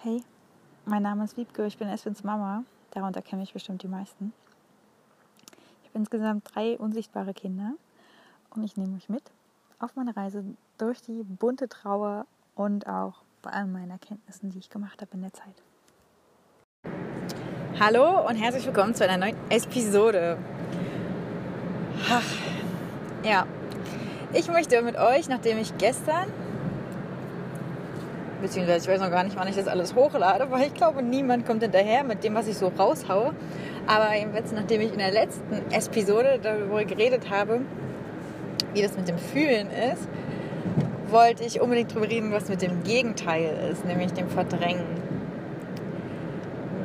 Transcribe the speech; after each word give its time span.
Hey, 0.00 0.22
mein 0.84 1.02
Name 1.02 1.24
ist 1.24 1.36
Wiebke, 1.36 1.66
ich 1.66 1.76
bin 1.76 1.88
Eswins 1.88 2.22
Mama. 2.22 2.62
Darunter 2.92 3.20
kenne 3.20 3.42
ich 3.42 3.52
bestimmt 3.52 3.82
die 3.82 3.88
meisten. 3.88 4.32
Ich 5.82 5.88
habe 5.88 5.98
insgesamt 5.98 6.54
drei 6.54 6.78
unsichtbare 6.78 7.34
Kinder 7.34 7.72
und 8.54 8.62
ich 8.62 8.76
nehme 8.76 8.94
euch 8.94 9.08
mit 9.08 9.24
auf 9.80 9.96
meine 9.96 10.16
Reise 10.16 10.44
durch 10.78 11.02
die 11.02 11.24
bunte 11.24 11.68
Trauer 11.68 12.26
und 12.54 12.86
auch 12.86 13.22
bei 13.42 13.50
all 13.50 13.66
meinen 13.66 13.90
Erkenntnissen, 13.90 14.50
die 14.50 14.58
ich 14.58 14.70
gemacht 14.70 15.02
habe 15.02 15.10
in 15.14 15.22
der 15.22 15.32
Zeit. 15.32 15.62
Hallo 17.80 18.24
und 18.28 18.36
herzlich 18.36 18.66
willkommen 18.66 18.94
zu 18.94 19.02
einer 19.02 19.16
neuen 19.16 19.36
Episode. 19.50 20.38
Ach, 22.08 22.22
ja, 23.24 23.48
ich 24.32 24.46
möchte 24.46 24.80
mit 24.80 24.94
euch, 24.96 25.28
nachdem 25.28 25.58
ich 25.58 25.76
gestern 25.76 26.28
beziehungsweise 28.40 28.84
ich 28.84 28.94
weiß 28.94 29.00
noch 29.00 29.10
gar 29.10 29.24
nicht, 29.24 29.36
wann 29.36 29.48
ich 29.48 29.56
das 29.56 29.68
alles 29.68 29.94
hochlade, 29.94 30.50
weil 30.50 30.66
ich 30.66 30.74
glaube, 30.74 31.02
niemand 31.02 31.46
kommt 31.46 31.62
hinterher 31.62 32.04
mit 32.04 32.24
dem, 32.24 32.34
was 32.34 32.46
ich 32.46 32.56
so 32.56 32.72
raushaue. 32.78 33.32
Aber 33.86 34.14
jetzt, 34.14 34.52
nachdem 34.52 34.80
ich 34.80 34.92
in 34.92 34.98
der 34.98 35.12
letzten 35.12 35.62
Episode 35.70 36.38
darüber 36.42 36.84
geredet 36.84 37.30
habe, 37.30 37.60
wie 38.74 38.82
das 38.82 38.96
mit 38.96 39.08
dem 39.08 39.18
Fühlen 39.18 39.68
ist, 39.92 40.08
wollte 41.10 41.44
ich 41.44 41.60
unbedingt 41.60 41.92
darüber 41.92 42.08
reden, 42.08 42.32
was 42.32 42.48
mit 42.48 42.60
dem 42.60 42.82
Gegenteil 42.84 43.70
ist, 43.72 43.84
nämlich 43.84 44.12
dem 44.12 44.28
Verdrängen. 44.28 44.84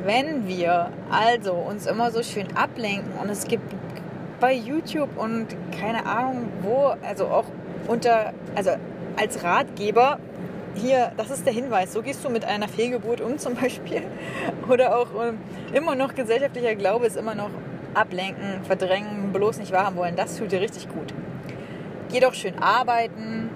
Wenn 0.04 0.46
wir 0.48 0.90
also 1.10 1.52
uns 1.52 1.86
immer 1.86 2.10
so 2.10 2.22
schön 2.22 2.56
ablenken 2.56 3.12
und 3.20 3.30
es 3.30 3.46
gibt 3.46 3.64
bei 4.40 4.52
YouTube 4.52 5.16
und 5.16 5.46
keine 5.78 6.04
Ahnung 6.06 6.48
wo, 6.62 6.94
also 7.06 7.26
auch 7.26 7.46
unter, 7.86 8.32
also 8.54 8.70
als 9.16 9.42
Ratgeber 9.42 10.18
hier, 10.74 11.12
das 11.16 11.30
ist 11.30 11.46
der 11.46 11.52
Hinweis, 11.52 11.92
so 11.92 12.02
gehst 12.02 12.24
du 12.24 12.30
mit 12.30 12.44
einer 12.44 12.68
Fehlgeburt 12.68 13.20
um 13.20 13.38
zum 13.38 13.54
Beispiel. 13.54 14.02
Oder 14.68 14.98
auch 14.98 15.14
um, 15.14 15.38
immer 15.72 15.94
noch 15.94 16.14
gesellschaftlicher 16.14 16.74
Glaube 16.74 17.06
ist 17.06 17.16
immer 17.16 17.34
noch 17.34 17.50
ablenken, 17.94 18.64
verdrängen, 18.64 19.32
bloß 19.32 19.58
nicht 19.58 19.72
wahrhaben 19.72 19.96
wollen. 19.96 20.16
Das 20.16 20.36
tut 20.36 20.52
dir 20.52 20.60
richtig 20.60 20.88
gut. 20.88 21.14
Geh 22.10 22.20
doch 22.20 22.34
schön 22.34 22.58
arbeiten, 22.58 23.50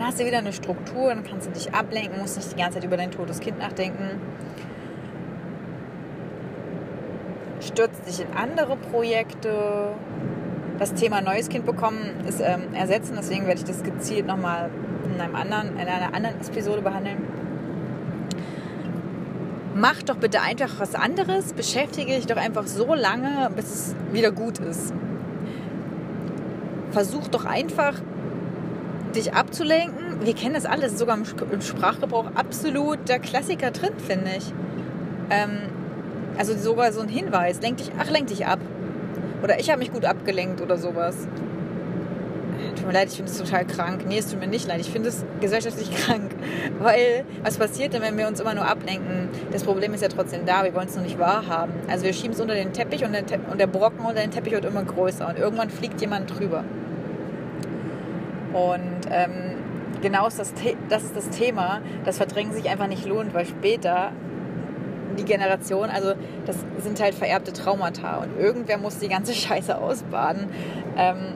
dann 0.00 0.06
hast 0.06 0.18
du 0.18 0.24
wieder 0.24 0.38
eine 0.38 0.52
Struktur, 0.52 1.08
dann 1.08 1.24
kannst 1.24 1.48
du 1.48 1.50
dich 1.50 1.74
ablenken, 1.74 2.20
musst 2.20 2.36
nicht 2.36 2.52
die 2.52 2.56
ganze 2.56 2.78
Zeit 2.78 2.84
über 2.84 2.96
dein 2.96 3.10
totes 3.10 3.40
Kind 3.40 3.58
nachdenken. 3.58 4.20
Stürzt 7.60 8.06
dich 8.06 8.20
in 8.20 8.34
andere 8.34 8.76
Projekte. 8.76 9.92
Das 10.78 10.94
Thema 10.94 11.20
neues 11.20 11.50
Kind 11.50 11.66
bekommen 11.66 12.24
ist 12.26 12.40
ähm, 12.40 12.72
ersetzen, 12.72 13.14
deswegen 13.18 13.46
werde 13.46 13.60
ich 13.60 13.66
das 13.66 13.82
gezielt 13.82 14.26
nochmal 14.26 14.70
in, 15.14 15.20
einem 15.20 15.34
anderen, 15.34 15.78
in 15.78 15.88
einer 15.88 16.14
anderen 16.14 16.36
Episode 16.40 16.82
behandeln. 16.82 17.18
Mach 19.74 20.02
doch 20.02 20.16
bitte 20.16 20.40
einfach 20.40 20.78
was 20.78 20.94
anderes, 20.94 21.52
beschäftige 21.52 22.14
dich 22.14 22.26
doch 22.26 22.36
einfach 22.36 22.66
so 22.66 22.94
lange, 22.94 23.50
bis 23.54 23.64
es 23.64 23.96
wieder 24.12 24.32
gut 24.32 24.58
ist. 24.58 24.92
Versuch 26.90 27.28
doch 27.28 27.44
einfach, 27.44 27.94
dich 29.14 29.32
abzulenken. 29.32 30.24
Wir 30.24 30.34
kennen 30.34 30.54
das 30.54 30.66
alles, 30.66 30.98
sogar 30.98 31.16
im 31.16 31.60
Sprachgebrauch 31.60 32.26
absolut 32.34 33.08
der 33.08 33.20
Klassiker 33.20 33.70
drin, 33.70 33.92
finde 33.98 34.32
ich. 34.36 34.52
Ähm, 35.30 35.60
also 36.36 36.56
sogar 36.56 36.92
so 36.92 37.00
ein 37.00 37.08
Hinweis, 37.08 37.60
lenk 37.60 37.78
dich, 37.78 37.92
ach, 37.98 38.10
lenk 38.10 38.26
dich 38.26 38.46
ab. 38.46 38.58
Oder 39.42 39.60
ich 39.60 39.70
habe 39.70 39.78
mich 39.78 39.92
gut 39.92 40.04
abgelenkt 40.04 40.60
oder 40.60 40.76
sowas 40.76 41.28
tut 42.76 42.86
mir 42.86 42.92
leid, 42.92 43.08
ich 43.08 43.16
finde 43.16 43.30
es 43.30 43.38
total 43.38 43.66
krank. 43.66 44.04
Nee, 44.06 44.18
es 44.18 44.30
tut 44.30 44.40
mir 44.40 44.46
nicht 44.46 44.66
leid, 44.68 44.80
ich 44.80 44.90
finde 44.90 45.08
es 45.08 45.24
gesellschaftlich 45.40 45.90
krank. 45.96 46.30
Weil, 46.78 47.24
was 47.42 47.58
passiert 47.58 47.92
denn, 47.92 48.02
wenn 48.02 48.16
wir 48.16 48.28
uns 48.28 48.40
immer 48.40 48.54
nur 48.54 48.66
ablenken? 48.66 49.28
Das 49.52 49.64
Problem 49.64 49.94
ist 49.94 50.02
ja 50.02 50.08
trotzdem 50.08 50.46
da, 50.46 50.64
wir 50.64 50.74
wollen 50.74 50.88
es 50.88 50.94
nur 50.94 51.04
nicht 51.04 51.18
wahrhaben. 51.18 51.72
Also 51.88 52.04
wir 52.04 52.12
schieben 52.12 52.32
es 52.32 52.40
unter 52.40 52.54
den 52.54 52.72
Teppich 52.72 53.04
und 53.04 53.12
der, 53.12 53.26
Te 53.26 53.38
und 53.50 53.60
der 53.60 53.66
Brocken 53.66 54.00
unter 54.00 54.20
den 54.20 54.30
Teppich 54.30 54.52
wird 54.52 54.64
immer 54.64 54.84
größer 54.84 55.28
und 55.28 55.38
irgendwann 55.38 55.70
fliegt 55.70 56.00
jemand 56.00 56.38
drüber. 56.38 56.64
Und 58.52 59.00
ähm, 59.10 59.56
genau 60.02 60.26
ist 60.26 60.38
das, 60.38 60.52
das 60.88 61.04
ist 61.04 61.16
das 61.16 61.30
Thema, 61.30 61.80
dass 62.04 62.16
Verdrängen 62.16 62.52
sich 62.52 62.68
einfach 62.68 62.88
nicht 62.88 63.06
lohnt, 63.06 63.34
weil 63.34 63.46
später 63.46 64.12
die 65.18 65.24
Generation, 65.24 65.90
also 65.90 66.14
das 66.46 66.56
sind 66.78 67.00
halt 67.00 67.14
vererbte 67.14 67.52
Traumata 67.52 68.18
und 68.18 68.38
irgendwer 68.38 68.78
muss 68.78 68.98
die 68.98 69.08
ganze 69.08 69.34
Scheiße 69.34 69.76
ausbaden. 69.76 70.48
Ähm, 70.96 71.34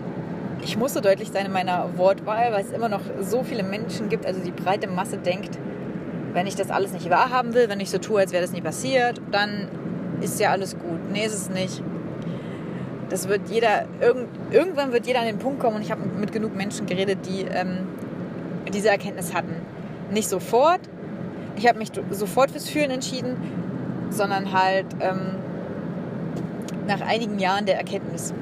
ich 0.65 0.79
muss 0.79 0.95
so 0.95 1.01
deutlich 1.01 1.31
sein 1.31 1.47
in 1.47 1.53
meiner 1.53 1.97
Wortwahl, 1.97 2.53
weil 2.53 2.65
es 2.65 2.73
immer 2.73 2.89
noch 2.89 3.03
so 3.21 3.43
viele 3.43 3.63
Menschen 3.63 4.09
gibt, 4.09 4.27
also 4.27 4.41
die 4.41 4.51
breite 4.51 4.89
Masse 4.89 5.19
denkt, 5.19 5.59
wenn 6.33 6.47
ich 6.47 6.57
das 6.57 6.71
alles 6.71 6.93
nicht 6.93 7.09
wahrhaben 7.11 7.55
will, 7.55 7.69
wenn 7.69 7.81
ich 7.81 7.91
so 7.91 7.99
tue, 7.99 8.19
als 8.19 8.33
wäre 8.33 8.43
das 8.43 8.53
nie 8.53 8.63
passiert, 8.63 9.21
dann 9.31 9.69
ist 10.21 10.41
ja 10.41 10.51
alles 10.51 10.77
gut. 10.79 11.11
Nee, 11.13 11.27
ist 11.27 11.35
es 11.35 11.51
nicht. 11.51 11.83
Das 13.11 13.29
wird 13.29 13.43
jeder, 13.51 13.85
irgend, 14.01 14.29
irgendwann 14.51 14.93
wird 14.93 15.07
jeder 15.07 15.21
an 15.21 15.27
den 15.27 15.39
Punkt 15.39 15.61
kommen 15.61 15.77
und 15.77 15.83
ich 15.83 15.91
habe 15.91 16.03
mit 16.19 16.33
genug 16.33 16.57
Menschen 16.57 16.87
geredet, 16.87 17.19
die 17.27 17.43
ähm, 17.43 17.87
diese 18.73 18.89
Erkenntnis 18.89 19.35
hatten. 19.35 19.55
Nicht 20.11 20.29
sofort, 20.29 20.81
ich 21.57 21.69
habe 21.69 21.79
mich 21.79 21.93
sofort 22.11 22.51
fürs 22.51 22.69
Fühlen 22.69 22.91
entschieden, 22.91 23.37
sondern 24.11 24.53
halt 24.53 24.87
ähm, 25.01 25.37
nach 26.89 27.03
einigen 27.03 27.39
Jahren 27.39 27.67
der 27.67 27.77
Erkenntnis 27.77 28.33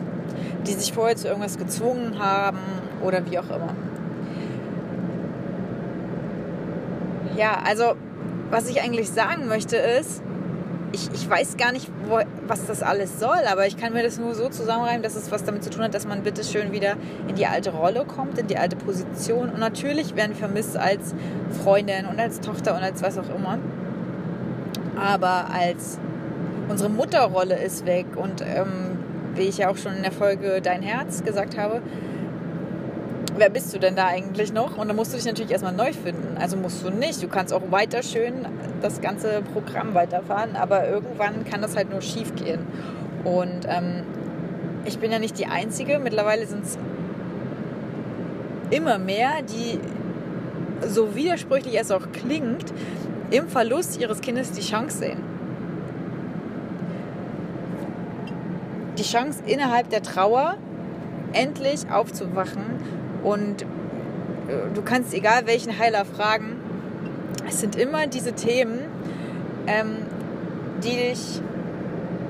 die 0.67 0.73
sich 0.73 0.93
vorher 0.93 1.17
zu 1.17 1.29
irgendwas 1.29 1.59
gezwungen 1.59 2.19
haben 2.19 2.59
oder 3.03 3.25
wie 3.31 3.39
auch 3.39 3.51
immer. 3.51 3.75
Ja, 7.37 7.63
also 7.67 7.95
was 8.51 8.69
ich 8.69 8.83
eigentlich 8.83 9.11
sagen 9.11 9.49
möchte 9.49 9.77
ist, 9.77 10.23
ich, 10.93 11.11
ich 11.15 11.29
weiß 11.29 11.57
gar 11.57 11.73
nicht, 11.73 11.91
wo, 12.07 12.21
was 12.47 12.67
das 12.67 12.83
alles 12.83 13.19
soll, 13.19 13.41
aber 13.51 13.67
ich 13.67 13.77
kann 13.77 13.95
mir 13.95 14.03
das 14.03 14.19
nur 14.19 14.35
so 14.35 14.49
zusammenreimen, 14.49 15.03
dass 15.03 15.17
es 15.17 15.33
was 15.33 15.45
damit 15.45 15.65
zu 15.65 15.71
tun 15.71 15.83
hat, 15.83 15.95
dass 15.95 16.07
man 16.07 16.23
bitte 16.23 16.45
schön 16.45 16.73
wieder 16.73 16.97
in 17.29 17.35
die 17.35 17.47
alte 17.47 17.71
Rolle 17.71 18.05
kommt, 18.05 18.39
in 18.39 18.47
die 18.47 18.59
alte 18.59 18.77
Position. 18.77 19.49
Und 19.49 19.59
natürlich 19.59 20.15
werden 20.17 20.33
wir 20.33 20.37
vermisst 20.37 20.77
als 20.77 21.15
Freundin 21.65 22.07
und 22.07 22.21
als 22.21 22.41
Tochter 22.41 22.77
und 22.77 22.83
als 22.83 23.03
was 23.03 23.19
auch 23.19 23.35
immer. 23.35 23.59
Aber 24.97 25.47
als 25.51 25.99
unsere 26.69 26.91
Mutterrolle 26.91 27.57
ist 27.57 27.87
weg 27.87 28.07
und 28.17 28.43
ähm, 28.43 28.92
wie 29.35 29.43
ich 29.43 29.59
ja 29.59 29.69
auch 29.69 29.77
schon 29.77 29.97
in 29.97 30.03
der 30.03 30.13
Folge 30.13 30.61
Dein 30.63 30.83
Herz 30.83 31.23
gesagt 31.25 31.59
habe, 31.59 31.83
wer 33.37 33.51
bist 33.51 33.75
du 33.75 33.79
denn 33.79 33.97
da 33.97 34.07
eigentlich 34.07 34.53
noch? 34.53 34.77
Und 34.77 34.89
dann 34.89 34.97
musst 34.97 35.13
du 35.13 35.17
dich 35.17 35.27
natürlich 35.27 35.51
erstmal 35.51 35.73
neu 35.73 35.93
finden. 35.93 36.37
Also 36.39 36.57
musst 36.57 36.85
du 36.85 36.91
nicht. 36.91 37.23
Du 37.23 37.29
kannst 37.29 37.53
auch 37.53 37.71
weiter 37.71 38.03
schön 38.03 38.47
das 38.81 39.01
ganze 39.01 39.43
Programm 39.53 39.95
weiterfahren, 39.95 40.57
aber 40.57 40.89
irgendwann 40.89 41.45
kann 41.45 41.63
das 41.63 41.77
halt 41.77 41.91
nur 41.91 42.03
schief 42.03 42.35
gehen. 42.35 42.61
Und 43.25 43.67
ähm, 43.67 44.03
ich 44.85 44.99
bin 44.99 45.13
ja 45.13 45.19
nicht 45.19 45.39
die 45.39 45.47
Einzige. 45.47 45.99
Mittlerweile 45.99 46.47
sind 46.47 46.65
es 46.65 46.79
immer 48.71 48.99
mehr, 48.99 49.43
die 49.43 49.79
so 50.87 51.15
widersprüchlich 51.15 51.79
es 51.79 51.91
auch 51.91 52.11
klingt, 52.13 52.73
im 53.31 53.49
Verlust 53.49 54.01
ihres 54.01 54.21
Kindes 54.21 54.53
die 54.53 54.63
Chance 54.63 54.99
sehen. 54.99 55.32
Die 59.03 59.09
Chance 59.09 59.43
innerhalb 59.47 59.91
der 59.91 60.03
Trauer 60.03 60.57
endlich 61.33 61.91
aufzuwachen. 61.91 62.63
Und 63.23 63.63
äh, 63.63 63.67
du 64.75 64.83
kannst 64.83 65.13
egal 65.15 65.47
welchen 65.47 65.79
Heiler 65.79 66.05
fragen, 66.05 66.57
es 67.49 67.61
sind 67.61 67.77
immer 67.77 68.07
diese 68.07 68.33
Themen, 68.33 68.81
ähm, 69.67 69.97
die 70.85 70.97
dich, 70.97 71.41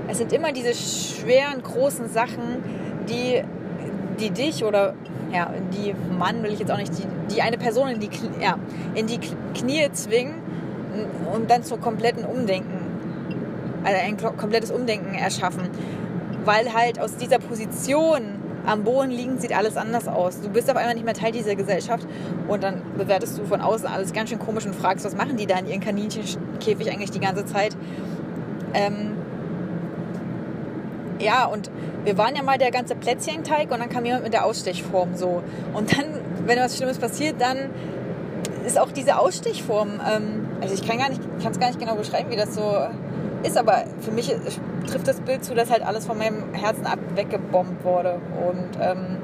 es 0.08 0.18
sind 0.18 0.32
immer 0.32 0.52
diese 0.52 0.74
schweren, 0.74 1.62
großen 1.62 2.08
Sachen, 2.08 2.62
die, 3.08 3.42
die 4.20 4.30
dich 4.30 4.64
oder 4.64 4.94
ja, 5.32 5.50
die 5.72 5.94
Mann 6.18 6.42
will 6.42 6.52
ich 6.52 6.58
jetzt 6.58 6.70
auch 6.70 6.78
nicht, 6.78 6.92
die, 6.98 7.34
die 7.34 7.42
eine 7.42 7.56
Person 7.56 7.88
in 7.88 8.00
die, 8.00 8.10
ja, 8.40 8.58
in 8.94 9.06
die 9.06 9.18
Knie 9.54 9.90
zwingen 9.92 10.34
und 11.32 11.50
dann 11.50 11.62
zu 11.62 11.76
kompletten 11.78 12.24
Umdenken, 12.24 12.78
also 13.84 13.98
ein 13.98 14.16
komplettes 14.36 14.70
Umdenken 14.70 15.14
erschaffen 15.14 15.70
weil 16.44 16.72
halt 16.72 17.00
aus 17.00 17.16
dieser 17.16 17.38
Position 17.38 18.40
am 18.64 18.84
Boden 18.84 19.10
liegend 19.10 19.40
sieht 19.40 19.56
alles 19.56 19.76
anders 19.76 20.06
aus. 20.06 20.40
Du 20.40 20.48
bist 20.48 20.70
auf 20.70 20.76
einmal 20.76 20.94
nicht 20.94 21.04
mehr 21.04 21.14
Teil 21.14 21.32
dieser 21.32 21.56
Gesellschaft 21.56 22.06
und 22.48 22.62
dann 22.62 22.82
bewertest 22.96 23.38
du 23.38 23.44
von 23.44 23.60
außen 23.60 23.86
alles 23.86 24.12
ganz 24.12 24.30
schön 24.30 24.38
komisch 24.38 24.66
und 24.66 24.74
fragst, 24.74 25.04
was 25.04 25.16
machen 25.16 25.36
die 25.36 25.46
da 25.46 25.58
in 25.58 25.66
ihren 25.66 25.80
Kaninchenkäfig 25.80 26.90
eigentlich 26.90 27.10
die 27.10 27.20
ganze 27.20 27.44
Zeit? 27.44 27.76
Ähm 28.74 29.16
ja, 31.18 31.44
und 31.44 31.70
wir 32.04 32.18
waren 32.18 32.34
ja 32.34 32.42
mal 32.42 32.58
der 32.58 32.70
ganze 32.70 32.94
Plätzchenteig 32.94 33.70
und 33.70 33.80
dann 33.80 33.88
kam 33.88 34.04
jemand 34.04 34.24
mit 34.24 34.32
der 34.32 34.44
Ausstechform 34.44 35.14
so. 35.14 35.42
Und 35.72 35.96
dann, 35.96 36.06
wenn 36.46 36.58
was 36.58 36.76
Schlimmes 36.76 36.98
passiert, 36.98 37.40
dann 37.40 37.70
ist 38.66 38.78
auch 38.78 38.92
diese 38.92 39.18
Ausstechform, 39.18 40.00
ähm, 40.00 40.48
also 40.60 40.74
ich 40.74 40.86
kann 40.86 40.98
gar 40.98 41.08
es 41.10 41.58
gar 41.58 41.68
nicht 41.68 41.80
genau 41.80 41.94
beschreiben, 41.94 42.30
wie 42.30 42.36
das 42.36 42.54
so 42.54 42.62
ist, 43.42 43.56
aber 43.56 43.84
für 44.00 44.10
mich 44.10 44.34
trifft 44.86 45.08
das 45.08 45.20
Bild 45.20 45.44
zu, 45.44 45.54
dass 45.54 45.70
halt 45.70 45.82
alles 45.82 46.06
von 46.06 46.18
meinem 46.18 46.52
Herzen 46.54 46.86
ab 46.86 46.98
weggebombt 47.14 47.84
wurde. 47.84 48.20
Und, 48.46 48.80
ähm, 48.80 49.18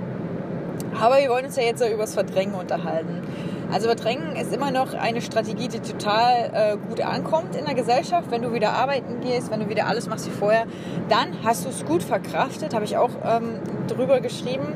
aber 1.00 1.18
wir 1.18 1.28
wollen 1.30 1.46
uns 1.46 1.56
ja 1.56 1.62
jetzt 1.62 1.80
so 1.80 1.86
über 1.86 2.02
das 2.02 2.14
Verdrängen 2.14 2.54
unterhalten. 2.54 3.22
Also 3.70 3.86
Verdrängen 3.86 4.34
ist 4.34 4.52
immer 4.54 4.70
noch 4.70 4.94
eine 4.94 5.20
Strategie, 5.20 5.68
die 5.68 5.80
total 5.80 6.50
äh, 6.52 6.76
gut 6.88 7.02
ankommt 7.02 7.54
in 7.54 7.66
der 7.66 7.74
Gesellschaft. 7.74 8.30
Wenn 8.30 8.40
du 8.40 8.52
wieder 8.54 8.72
arbeiten 8.72 9.20
gehst, 9.20 9.50
wenn 9.50 9.60
du 9.60 9.68
wieder 9.68 9.86
alles 9.86 10.08
machst 10.08 10.26
wie 10.26 10.30
vorher, 10.30 10.64
dann 11.10 11.44
hast 11.44 11.66
du 11.66 11.68
es 11.68 11.84
gut 11.84 12.02
verkraftet. 12.02 12.74
Habe 12.74 12.86
ich 12.86 12.96
auch 12.96 13.10
ähm, 13.24 13.60
drüber 13.86 14.20
geschrieben. 14.20 14.72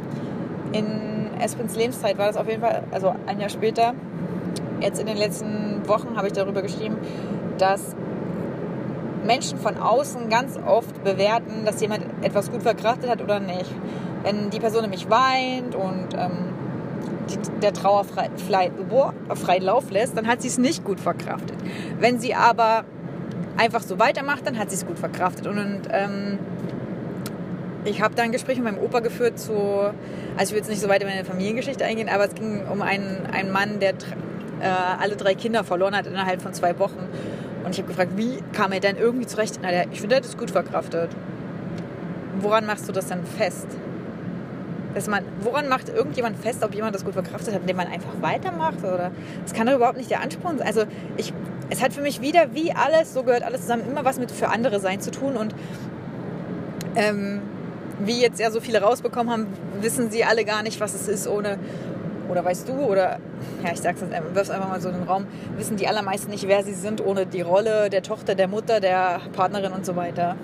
In 0.72 1.30
Espens 1.40 1.74
Lebenszeit 1.74 2.18
war 2.18 2.26
das 2.26 2.36
auf 2.36 2.48
jeden 2.48 2.60
Fall, 2.60 2.82
also 2.90 3.14
ein 3.26 3.40
Jahr 3.40 3.48
später. 3.48 3.94
Jetzt 4.80 5.00
in 5.00 5.06
den 5.06 5.16
letzten 5.16 5.88
Wochen 5.88 6.16
habe 6.16 6.26
ich 6.26 6.32
darüber 6.34 6.60
geschrieben, 6.60 6.98
dass 7.56 7.96
Menschen 9.24 9.58
von 9.58 9.76
außen 9.76 10.28
ganz 10.28 10.58
oft 10.66 11.02
bewerten, 11.04 11.64
dass 11.64 11.80
jemand 11.80 12.04
etwas 12.22 12.50
gut 12.50 12.62
verkraftet 12.62 13.10
hat 13.10 13.22
oder 13.22 13.40
nicht. 13.40 13.70
Wenn 14.22 14.50
die 14.50 14.60
Person 14.60 14.82
nämlich 14.82 15.10
weint 15.10 15.74
und 15.74 16.08
ähm, 16.14 16.52
der 17.62 17.72
Trauer 17.72 18.04
frei, 18.04 18.30
frei, 18.48 18.70
frei 19.34 19.58
Lauf 19.58 19.90
lässt, 19.90 20.16
dann 20.16 20.26
hat 20.26 20.42
sie 20.42 20.48
es 20.48 20.58
nicht 20.58 20.84
gut 20.84 21.00
verkraftet. 21.00 21.56
Wenn 21.98 22.19
sie 22.19 22.34
aber 22.34 22.84
einfach 23.56 23.82
so 23.82 23.98
weitermacht, 23.98 24.46
dann 24.46 24.58
hat 24.58 24.70
sie 24.70 24.76
es 24.76 24.86
gut 24.86 24.98
verkraftet. 24.98 25.46
Und, 25.46 25.58
und 25.58 25.82
ähm, 25.90 26.38
ich 27.84 28.00
habe 28.00 28.14
da 28.14 28.22
ein 28.22 28.32
Gespräch 28.32 28.58
mit 28.58 28.64
meinem 28.64 28.82
Opa 28.82 29.00
geführt 29.00 29.38
zu, 29.38 29.52
also 29.52 29.92
ich 30.44 30.50
will 30.50 30.58
jetzt 30.58 30.70
nicht 30.70 30.80
so 30.80 30.88
weit 30.88 31.02
in 31.02 31.08
meine 31.08 31.25
Familiengeschichte 31.25 31.84
eingehen, 31.84 32.08
aber 32.08 32.26
es 32.26 32.34
ging 32.34 32.62
um 32.70 32.82
einen, 32.82 33.26
einen 33.32 33.50
Mann, 33.50 33.80
der 33.80 33.90
äh, 33.90 34.66
alle 35.00 35.16
drei 35.16 35.34
Kinder 35.34 35.64
verloren 35.64 35.96
hat 35.96 36.06
innerhalb 36.06 36.40
von 36.42 36.54
zwei 36.54 36.78
Wochen. 36.78 37.08
Und 37.64 37.70
ich 37.70 37.79
habe 37.79 37.88
gefragt, 37.88 38.12
wie 38.17 38.38
kam 38.53 38.73
er 38.73 38.81
denn 38.81 38.97
irgendwie 38.97 39.26
zurecht? 39.26 39.61
Na, 39.62 39.70
der, 39.70 39.87
ich 39.93 40.00
finde, 40.00 40.17
er 40.17 40.19
hat 40.19 40.25
es 40.25 40.37
gut 40.37 40.50
verkraftet. 40.50 41.11
Woran 42.41 42.67
machst 42.67 42.88
du 42.88 42.93
das 42.93 43.06
dann 43.06 43.25
fest? 43.25 43.67
Dass 44.94 45.09
man, 45.09 45.25
woran 45.41 45.69
macht 45.69 45.88
irgendjemand 45.88 46.37
fest, 46.38 46.62
ob 46.64 46.75
jemand 46.75 46.94
das 46.94 47.05
gut 47.05 47.14
verkraftet 47.14 47.55
hat, 47.55 47.62
indem 47.62 47.76
man 47.76 47.87
einfach 47.87 48.20
weitermacht? 48.20 48.79
Oder 48.81 49.11
das 49.43 49.55
kann 49.55 49.67
doch 49.67 49.75
überhaupt 49.75 49.97
nicht 49.97 50.11
der 50.11 50.20
Ansporn 50.20 50.59
sein. 50.59 50.67
Also 50.67 50.85
ich, 51.17 51.32
es 51.70 51.82
hat 51.82 51.93
für 51.93 52.03
mich 52.03 52.20
wieder 52.20 52.55
wie 52.55 52.73
alles, 52.73 53.14
so 53.14 53.23
gehört 53.23 53.43
alles 53.43 53.62
zusammen, 53.62 53.85
immer 53.88 54.05
was 54.05 54.19
mit 54.19 54.31
für 54.31 54.49
andere 54.49 54.81
sein 54.81 55.00
zu 55.00 55.11
tun. 55.11 55.37
Und 55.37 55.55
ähm, 56.97 57.41
wie 58.00 58.20
jetzt 58.20 58.41
ja 58.41 58.50
so 58.50 58.61
viele 58.61 58.82
rausbekommen 58.82 59.32
haben, 59.32 59.47
wissen 59.81 60.11
sie 60.11 60.25
alle 60.25 60.44
gar 60.44 60.62
nicht, 60.62 60.81
was 60.81 60.94
es 60.94 61.09
ist 61.09 61.29
ohne, 61.29 61.59
oder 62.28 62.44
weißt 62.44 62.69
du, 62.69 62.72
oder 62.72 63.19
ja, 63.64 63.72
ich 63.72 63.80
sag's 63.80 64.00
jetzt, 64.00 64.12
wirf's 64.34 64.50
einfach 64.50 64.69
mal 64.69 64.80
so 64.80 64.88
in 64.88 64.96
den 64.96 65.04
Raum, 65.04 65.26
wissen 65.56 65.76
die 65.76 65.88
allermeisten 65.88 66.30
nicht, 66.30 66.48
wer 66.48 66.62
sie 66.62 66.74
sind 66.74 67.04
ohne 67.04 67.26
die 67.26 67.40
Rolle 67.40 67.90
der 67.90 68.02
Tochter, 68.02 68.34
der 68.34 68.48
Mutter, 68.48 68.80
der 68.80 69.20
Partnerin 69.32 69.72
und 69.72 69.84
so 69.86 69.96
weiter. 69.96 70.36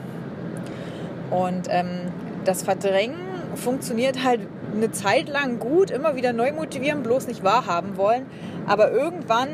Und 1.30 1.68
ähm, 1.68 2.12
das 2.44 2.62
Verdrängen 2.62 3.18
funktioniert 3.54 4.24
halt 4.24 4.40
eine 4.74 4.90
Zeit 4.92 5.28
lang 5.28 5.58
gut, 5.58 5.90
immer 5.90 6.16
wieder 6.16 6.32
neu 6.32 6.52
motivieren, 6.52 7.02
bloß 7.02 7.26
nicht 7.26 7.42
wahrhaben 7.42 7.96
wollen. 7.96 8.26
Aber 8.66 8.90
irgendwann 8.90 9.48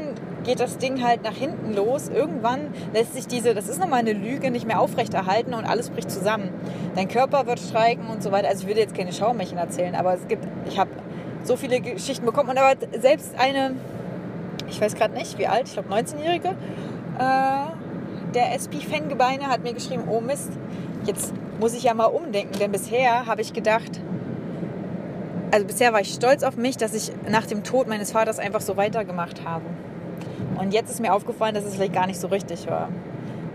geht 0.45 0.61
das 0.61 0.79
Ding 0.79 1.03
halt 1.03 1.23
nach 1.23 1.35
hinten 1.35 1.75
los. 1.75 2.09
Irgendwann 2.09 2.69
lässt 2.93 3.15
sich 3.15 3.27
diese, 3.27 3.55
das 3.55 3.69
ist 3.69 3.81
nochmal 3.81 4.01
eine 4.01 4.13
Lüge, 4.13 4.51
nicht 4.51 4.67
mehr 4.67 4.81
aufrechterhalten 4.81 5.55
und 5.55 5.65
alles 5.65 5.91
bricht 5.91 6.11
zusammen. 6.11 6.51
Dein 6.95 7.09
Körper 7.09 7.47
wird 7.47 7.61
streiken 7.61 8.09
und 8.09 8.23
so 8.23 8.31
weiter. 8.31 8.49
Also 8.49 8.63
ich 8.63 8.69
würde 8.69 8.81
jetzt 8.81 8.95
keine 8.95 9.13
Schaumärchen 9.13 9.59
erzählen, 9.59 9.95
aber 9.95 10.15
es 10.15 10.29
gibt, 10.29 10.47
ich 10.69 10.79
habe 10.79 10.91
so 11.47 11.57
viele 11.57 11.81
Geschichten 11.81 12.27
bekommen 12.27 12.51
und 12.51 12.59
aber 12.59 12.75
selbst 12.99 13.35
eine, 13.39 13.75
ich 14.69 14.81
weiß 14.81 14.95
gerade 14.95 15.15
nicht, 15.15 15.39
wie 15.39 15.47
alt, 15.47 15.69
ich 15.69 15.75
glaube 15.75 15.93
19-Jährige, 15.93 16.49
äh, 17.19 18.33
der 18.35 18.53
SP-Fangebeine 18.59 19.49
hat 19.49 19.63
mir 19.63 19.75
geschrieben, 19.75 20.05
oh 20.09 20.21
Mist, 20.21 20.51
jetzt 21.07 21.33
muss 21.61 21.75
ich 21.75 21.85
ja 21.85 21.95
mal 21.95 22.07
umdenken, 22.07 22.59
denn 22.59 22.73
bisher 22.73 23.27
habe 23.27 23.43
ich 23.43 23.53
gedacht, 23.53 24.01
also 25.53 25.67
bisher 25.67 25.93
war 25.93 26.01
ich 26.01 26.13
stolz 26.13 26.43
auf 26.43 26.57
mich, 26.57 26.77
dass 26.77 26.95
ich 26.95 27.13
nach 27.29 27.47
dem 27.47 27.63
Tod 27.63 27.87
meines 27.87 28.11
Vaters 28.11 28.41
einfach 28.41 28.61
so 28.61 28.77
weitergemacht 28.77 29.45
habe. 29.45 29.65
Und 30.59 30.75
jetzt 30.75 30.91
ist 30.91 31.01
mir 31.01 31.13
aufgefallen, 31.13 31.55
dass 31.55 31.65
es 31.65 31.77
vielleicht 31.77 31.93
gar 31.93 32.07
nicht 32.07 32.21
so 32.21 32.27
richtig 32.27 32.69
war. 32.69 32.89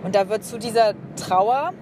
Und 0.03 0.15
da 0.15 0.29
wird 0.29 0.45
zu 0.45 0.57
dieser 0.57 0.93
Trauer, 1.17 1.73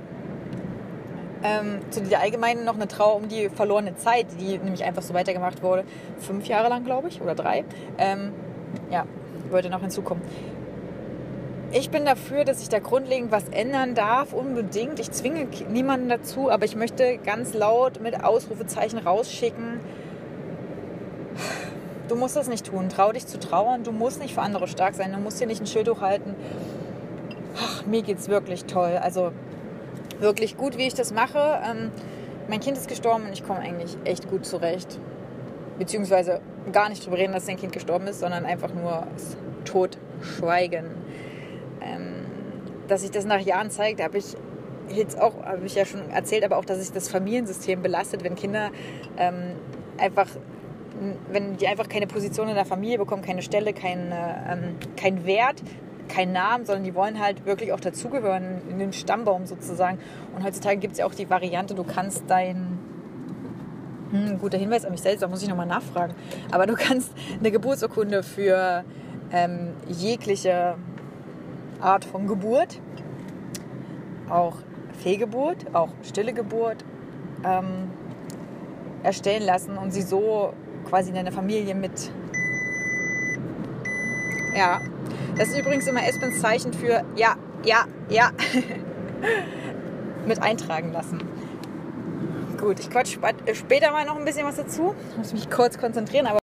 ähm, 1.43 1.79
zu 1.89 2.01
dieser 2.01 2.19
allgemeinen 2.19 2.65
noch 2.65 2.75
eine 2.75 2.87
Trauer 2.87 3.15
um 3.15 3.27
die 3.27 3.49
verlorene 3.49 3.95
Zeit, 3.95 4.27
die 4.39 4.57
nämlich 4.57 4.83
einfach 4.83 5.01
so 5.01 5.13
weitergemacht 5.13 5.63
wurde, 5.63 5.83
fünf 6.19 6.47
Jahre 6.47 6.69
lang, 6.69 6.83
glaube 6.83 7.07
ich, 7.07 7.21
oder 7.21 7.35
drei, 7.35 7.63
ähm, 7.97 8.33
ja, 8.91 9.05
würde 9.49 9.69
noch 9.69 9.81
hinzukommen. 9.81 10.23
Ich 11.71 11.89
bin 11.89 12.05
dafür, 12.05 12.45
dass 12.45 12.59
sich 12.59 12.69
da 12.69 12.79
grundlegend 12.79 13.29
was 13.29 13.49
ändern 13.49 13.93
darf, 13.93 14.31
unbedingt. 14.31 14.99
Ich 14.99 15.11
zwinge 15.11 15.47
niemanden 15.69 16.07
dazu, 16.07 16.49
aber 16.49 16.63
ich 16.63 16.77
möchte 16.77 17.17
ganz 17.17 17.53
laut 17.53 18.01
mit 18.01 18.23
Ausrufezeichen 18.23 18.99
rausschicken. 18.99 19.81
Du 22.07 22.15
musst 22.15 22.37
das 22.37 22.47
nicht 22.47 22.65
tun. 22.67 22.87
Trau 22.87 23.11
dich 23.11 23.27
zu 23.27 23.37
trauern. 23.37 23.83
Du 23.83 23.91
musst 23.91 24.21
nicht 24.21 24.33
für 24.33 24.41
andere 24.41 24.67
stark 24.69 24.95
sein. 24.95 25.11
Du 25.11 25.19
musst 25.19 25.41
dir 25.41 25.47
nicht 25.47 25.59
ein 25.59 25.67
Schild 25.67 25.89
hochhalten. 25.89 26.35
Ach, 27.57 27.85
mir 27.85 28.01
geht's 28.01 28.29
wirklich 28.29 28.63
toll. 28.63 28.97
Also 29.01 29.33
wirklich 30.19 30.57
gut, 30.57 30.77
wie 30.77 30.87
ich 30.87 30.93
das 30.93 31.13
mache. 31.13 31.61
Ähm, 31.69 31.91
mein 32.49 32.59
Kind 32.59 32.77
ist 32.77 32.87
gestorben 32.87 33.25
und 33.25 33.33
ich 33.33 33.45
komme 33.45 33.59
eigentlich 33.59 33.97
echt 34.05 34.29
gut 34.29 34.45
zurecht. 34.45 34.99
Beziehungsweise 35.77 36.41
gar 36.71 36.89
nicht 36.89 37.05
drüber 37.05 37.17
reden, 37.17 37.33
dass 37.33 37.45
dein 37.45 37.57
Kind 37.57 37.73
gestorben 37.73 38.07
ist, 38.07 38.19
sondern 38.19 38.45
einfach 38.45 38.73
nur 38.73 39.05
tot 39.65 39.97
schweigen 40.21 40.85
dass 42.87 43.01
sich 43.01 43.11
das 43.11 43.25
nach 43.25 43.39
Jahren 43.39 43.69
zeigt, 43.69 44.01
habe 44.01 44.17
ich 44.17 44.35
jetzt 44.89 45.19
auch, 45.19 45.43
habe 45.43 45.65
ich 45.65 45.75
ja 45.75 45.85
schon 45.85 46.09
erzählt, 46.09 46.43
aber 46.43 46.57
auch, 46.57 46.65
dass 46.65 46.79
sich 46.79 46.91
das 46.91 47.09
Familiensystem 47.09 47.81
belastet, 47.81 48.23
wenn 48.23 48.35
Kinder 48.35 48.71
ähm, 49.17 49.53
einfach, 49.97 50.27
wenn 51.31 51.57
die 51.57 51.67
einfach 51.67 51.89
keine 51.89 52.07
Position 52.07 52.47
in 52.47 52.55
der 52.55 52.65
Familie 52.65 52.97
bekommen, 52.97 53.21
keine 53.21 53.41
Stelle, 53.41 53.73
keinen 53.73 54.11
ähm, 54.11 54.75
kein 54.95 55.25
Wert, 55.25 55.61
keinen 56.07 56.33
Namen, 56.33 56.65
sondern 56.65 56.83
die 56.83 56.95
wollen 56.95 57.19
halt 57.19 57.45
wirklich 57.45 57.73
auch 57.73 57.79
dazugehören, 57.79 58.61
in 58.69 58.79
den 58.79 58.93
Stammbaum 58.93 59.45
sozusagen. 59.45 59.99
Und 60.35 60.43
heutzutage 60.43 60.77
gibt 60.77 60.93
es 60.93 60.99
ja 60.99 61.05
auch 61.05 61.13
die 61.13 61.29
Variante, 61.29 61.75
du 61.75 61.83
kannst 61.83 62.23
dein 62.27 62.79
hm, 64.11 64.39
guter 64.39 64.57
Hinweis 64.57 64.85
an 64.85 64.91
mich 64.91 65.01
selbst, 65.01 65.21
da 65.21 65.27
muss 65.27 65.43
ich 65.43 65.49
nochmal 65.49 65.65
nachfragen. 65.65 66.13
Aber 66.51 66.65
du 66.65 66.75
kannst 66.75 67.11
eine 67.39 67.51
Geburtsurkunde 67.51 68.23
für 68.23 68.83
ähm, 69.31 69.73
jegliche 69.87 70.75
Art 71.79 72.05
von 72.05 72.27
Geburt, 72.27 72.79
auch 74.29 74.55
Fehlgeburt, 74.99 75.73
auch 75.73 75.89
stille 76.03 76.33
Geburt 76.33 76.83
ähm, 77.43 77.91
erstellen 79.03 79.43
lassen 79.43 79.77
und 79.77 79.91
sie 79.91 80.01
so 80.01 80.53
quasi 80.89 81.09
in 81.09 81.15
deine 81.15 81.31
Familie 81.31 81.75
mit. 81.75 82.11
Ja, 84.57 84.81
das 85.37 85.49
ist 85.49 85.59
übrigens 85.59 85.85
immer 85.85 86.03
Espens 86.03 86.41
Zeichen 86.41 86.73
für 86.73 87.05
ja, 87.15 87.37
ja, 87.63 87.85
ja 88.09 88.31
mit 90.25 90.41
eintragen 90.41 90.91
lassen. 90.91 91.21
Gut, 92.59 92.79
ich 92.79 92.89
quatsch 92.89 93.19
später 93.53 93.91
mal 93.91 94.07
noch 94.07 94.15
ein 94.15 94.25
bisschen 94.25 94.47
was 94.47 94.55
dazu. 94.55 94.95
Ich 95.11 95.17
muss 95.17 95.33
mich 95.33 95.51
kurz 95.51 95.77
konzentrieren, 95.77 96.25
aber 96.25 96.39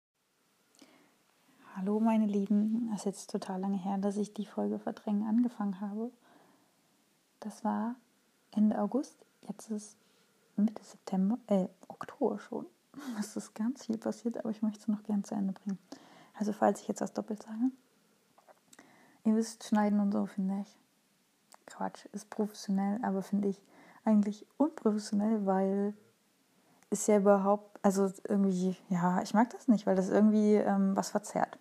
Hallo 1.76 2.00
meine 2.00 2.28
Lieben, 2.28 2.92
es 2.94 3.00
ist 3.00 3.06
jetzt 3.06 3.32
total 3.32 3.60
lange 3.60 3.78
her, 3.78 3.98
dass 3.98 4.16
ich 4.18 4.32
die 4.32 4.46
Folge 4.46 4.78
Verdrängen 4.78 5.28
angefangen 5.28 5.82
habe. 5.82 6.12
Das 7.40 7.64
war 7.64 7.96
Ende 8.52 8.78
August, 8.78 9.26
jetzt 9.48 9.72
ist 9.72 9.98
Mitte 10.56 10.84
September, 10.84 11.40
äh, 11.48 11.66
Oktober 11.88 12.38
schon. 12.38 12.68
Es 13.20 13.36
ist 13.36 13.56
ganz 13.56 13.88
viel 13.88 13.98
passiert, 13.98 14.38
aber 14.38 14.52
ich 14.52 14.62
möchte 14.62 14.82
es 14.82 14.88
noch 14.88 15.02
gern 15.02 15.24
zu 15.24 15.34
Ende 15.34 15.54
bringen. 15.54 15.80
Also 16.36 16.54
falls 16.54 16.80
ich 16.82 16.88
jetzt 16.88 17.02
das 17.02 17.14
doppelt 17.14 17.42
sage. 17.42 17.72
Ihr 19.24 19.36
wisst, 19.36 19.64
schneiden 19.64 20.00
und 20.00 20.12
so 20.12 20.26
finde 20.26 20.62
ich. 20.62 20.80
Quatsch, 21.66 22.06
ist 22.12 22.30
professionell, 22.30 23.00
aber 23.04 23.22
finde 23.22 23.48
ich 23.48 23.62
eigentlich 24.04 24.46
unprofessionell, 24.58 25.46
weil 25.46 25.94
ist 26.90 27.08
ja 27.08 27.18
überhaupt, 27.18 27.80
also 27.82 28.12
irgendwie, 28.28 28.78
ja, 28.90 29.22
ich 29.22 29.34
mag 29.34 29.50
das 29.50 29.68
nicht, 29.68 29.88
weil 29.88 29.96
das 29.96 30.10
irgendwie 30.10 30.56
ähm, 30.56 30.96
was 30.96 31.10
verzerrt 31.10 31.58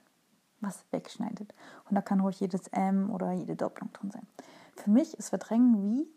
was 0.62 0.84
wegschneidet. 0.90 1.52
Und 1.88 1.96
da 1.96 2.00
kann 2.00 2.20
ruhig 2.20 2.40
jedes 2.40 2.68
M 2.68 3.10
oder 3.10 3.32
jede 3.32 3.56
Doppelung 3.56 3.92
drin 3.92 4.10
sein. 4.10 4.26
Für 4.76 4.90
mich 4.90 5.18
ist 5.18 5.28
Verdrängen 5.28 5.82
wie, 5.82 6.08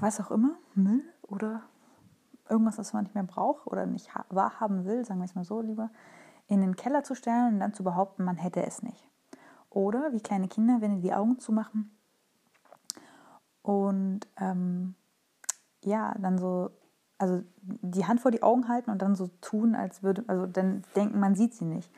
was 0.00 0.20
auch 0.20 0.30
immer, 0.30 0.56
Müll 0.74 1.04
oder 1.22 1.62
irgendwas, 2.48 2.78
was 2.78 2.92
man 2.92 3.04
nicht 3.04 3.14
mehr 3.14 3.22
braucht 3.22 3.66
oder 3.66 3.86
nicht 3.86 4.10
wahrhaben 4.30 4.84
will, 4.84 5.04
sagen 5.04 5.20
wir 5.20 5.26
es 5.26 5.34
mal 5.34 5.44
so 5.44 5.60
lieber, 5.60 5.90
in 6.48 6.60
den 6.60 6.74
Keller 6.74 7.04
zu 7.04 7.14
stellen 7.14 7.54
und 7.54 7.60
dann 7.60 7.74
zu 7.74 7.84
behaupten, 7.84 8.24
man 8.24 8.36
hätte 8.36 8.64
es 8.66 8.82
nicht. 8.82 9.08
Oder 9.72 10.12
wie 10.12 10.20
kleine 10.20 10.48
Kinder, 10.48 10.80
wenn 10.80 10.96
die 10.96 11.02
die 11.02 11.14
Augen 11.14 11.38
zumachen 11.38 11.96
und 13.62 14.20
ähm, 14.38 14.94
ja, 15.84 16.14
dann 16.18 16.38
so, 16.38 16.70
also 17.18 17.42
die 17.62 18.04
Hand 18.04 18.20
vor 18.20 18.30
die 18.30 18.42
Augen 18.42 18.68
halten 18.68 18.90
und 18.90 19.00
dann 19.00 19.14
so 19.14 19.28
tun, 19.40 19.74
als 19.74 20.02
würde, 20.02 20.24
also 20.26 20.46
dann 20.46 20.82
denken, 20.96 21.18
man 21.20 21.34
sieht 21.34 21.54
sie 21.54 21.64
nicht. 21.64 21.90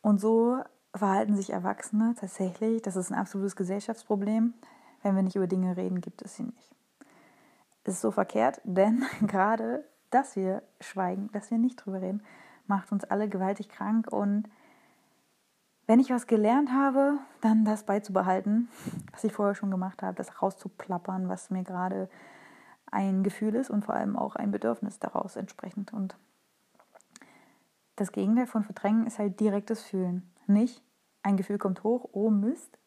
Und 0.00 0.20
so 0.20 0.58
verhalten 0.94 1.36
sich 1.36 1.50
Erwachsene 1.50 2.14
tatsächlich. 2.18 2.82
Das 2.82 2.96
ist 2.96 3.10
ein 3.10 3.18
absolutes 3.18 3.56
Gesellschaftsproblem. 3.56 4.54
Wenn 5.02 5.16
wir 5.16 5.22
nicht 5.22 5.36
über 5.36 5.46
Dinge 5.46 5.76
reden, 5.76 6.00
gibt 6.00 6.22
es 6.22 6.36
sie 6.36 6.44
nicht. 6.44 6.74
Es 7.84 7.94
ist 7.94 8.00
so 8.00 8.10
verkehrt, 8.10 8.60
denn 8.64 9.04
gerade, 9.26 9.84
dass 10.10 10.36
wir 10.36 10.62
schweigen, 10.80 11.30
dass 11.32 11.50
wir 11.50 11.58
nicht 11.58 11.76
drüber 11.76 12.00
reden, 12.00 12.22
macht 12.66 12.92
uns 12.92 13.04
alle 13.04 13.28
gewaltig 13.28 13.68
krank 13.68 14.12
und 14.12 14.48
wenn 15.92 16.00
ich 16.00 16.08
was 16.08 16.26
gelernt 16.26 16.72
habe, 16.72 17.18
dann 17.42 17.66
das 17.66 17.84
beizubehalten, 17.84 18.70
was 19.12 19.24
ich 19.24 19.32
vorher 19.34 19.54
schon 19.54 19.70
gemacht 19.70 20.02
habe, 20.02 20.16
das 20.16 20.40
rauszuplappern, 20.40 21.28
was 21.28 21.50
mir 21.50 21.64
gerade 21.64 22.08
ein 22.90 23.22
Gefühl 23.22 23.54
ist 23.54 23.68
und 23.68 23.84
vor 23.84 23.94
allem 23.94 24.16
auch 24.16 24.34
ein 24.34 24.50
Bedürfnis 24.50 25.00
daraus 25.00 25.36
entsprechend. 25.36 25.92
Und 25.92 26.16
das 27.96 28.10
Gegenteil 28.10 28.46
von 28.46 28.64
Verdrängen 28.64 29.06
ist 29.06 29.18
halt 29.18 29.38
direktes 29.38 29.82
Fühlen. 29.82 30.32
Nicht 30.46 30.82
ein 31.22 31.36
Gefühl 31.36 31.58
kommt 31.58 31.84
hoch, 31.84 32.08
oh 32.12 32.30
Mist, 32.30 32.78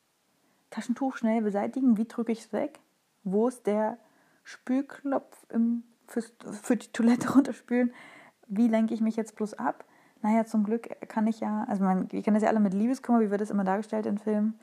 Taschentuch 0.71 1.15
schnell 1.15 1.43
beseitigen, 1.43 1.97
wie 1.97 2.07
drücke 2.07 2.31
ich 2.31 2.39
es 2.39 2.53
weg? 2.53 2.79
Wo 3.23 3.47
ist 3.47 3.67
der 3.67 3.99
Spülknopf 4.43 5.45
im, 5.49 5.83
für, 6.07 6.23
für 6.23 6.75
die 6.75 6.91
Toilette 6.91 7.31
runterspülen? 7.35 7.93
Wie 8.47 8.67
lenke 8.67 8.95
ich 8.95 9.01
mich 9.01 9.15
jetzt 9.15 9.35
bloß 9.35 9.53
ab? 9.53 9.85
Naja, 10.25 10.43
zum 10.43 10.63
Glück 10.63 10.89
kann 11.07 11.27
ich 11.27 11.39
ja, 11.39 11.65
also 11.69 11.83
man, 11.83 12.11
wir 12.11 12.23
kennen 12.23 12.33
das 12.33 12.41
ja 12.41 12.49
alle 12.49 12.59
mit 12.59 12.73
Liebeskummer, 12.73 13.19
wie 13.19 13.29
wird 13.29 13.41
das 13.41 13.51
immer 13.51 13.63
dargestellt 13.63 14.07
in 14.07 14.17
Filmen? 14.17 14.59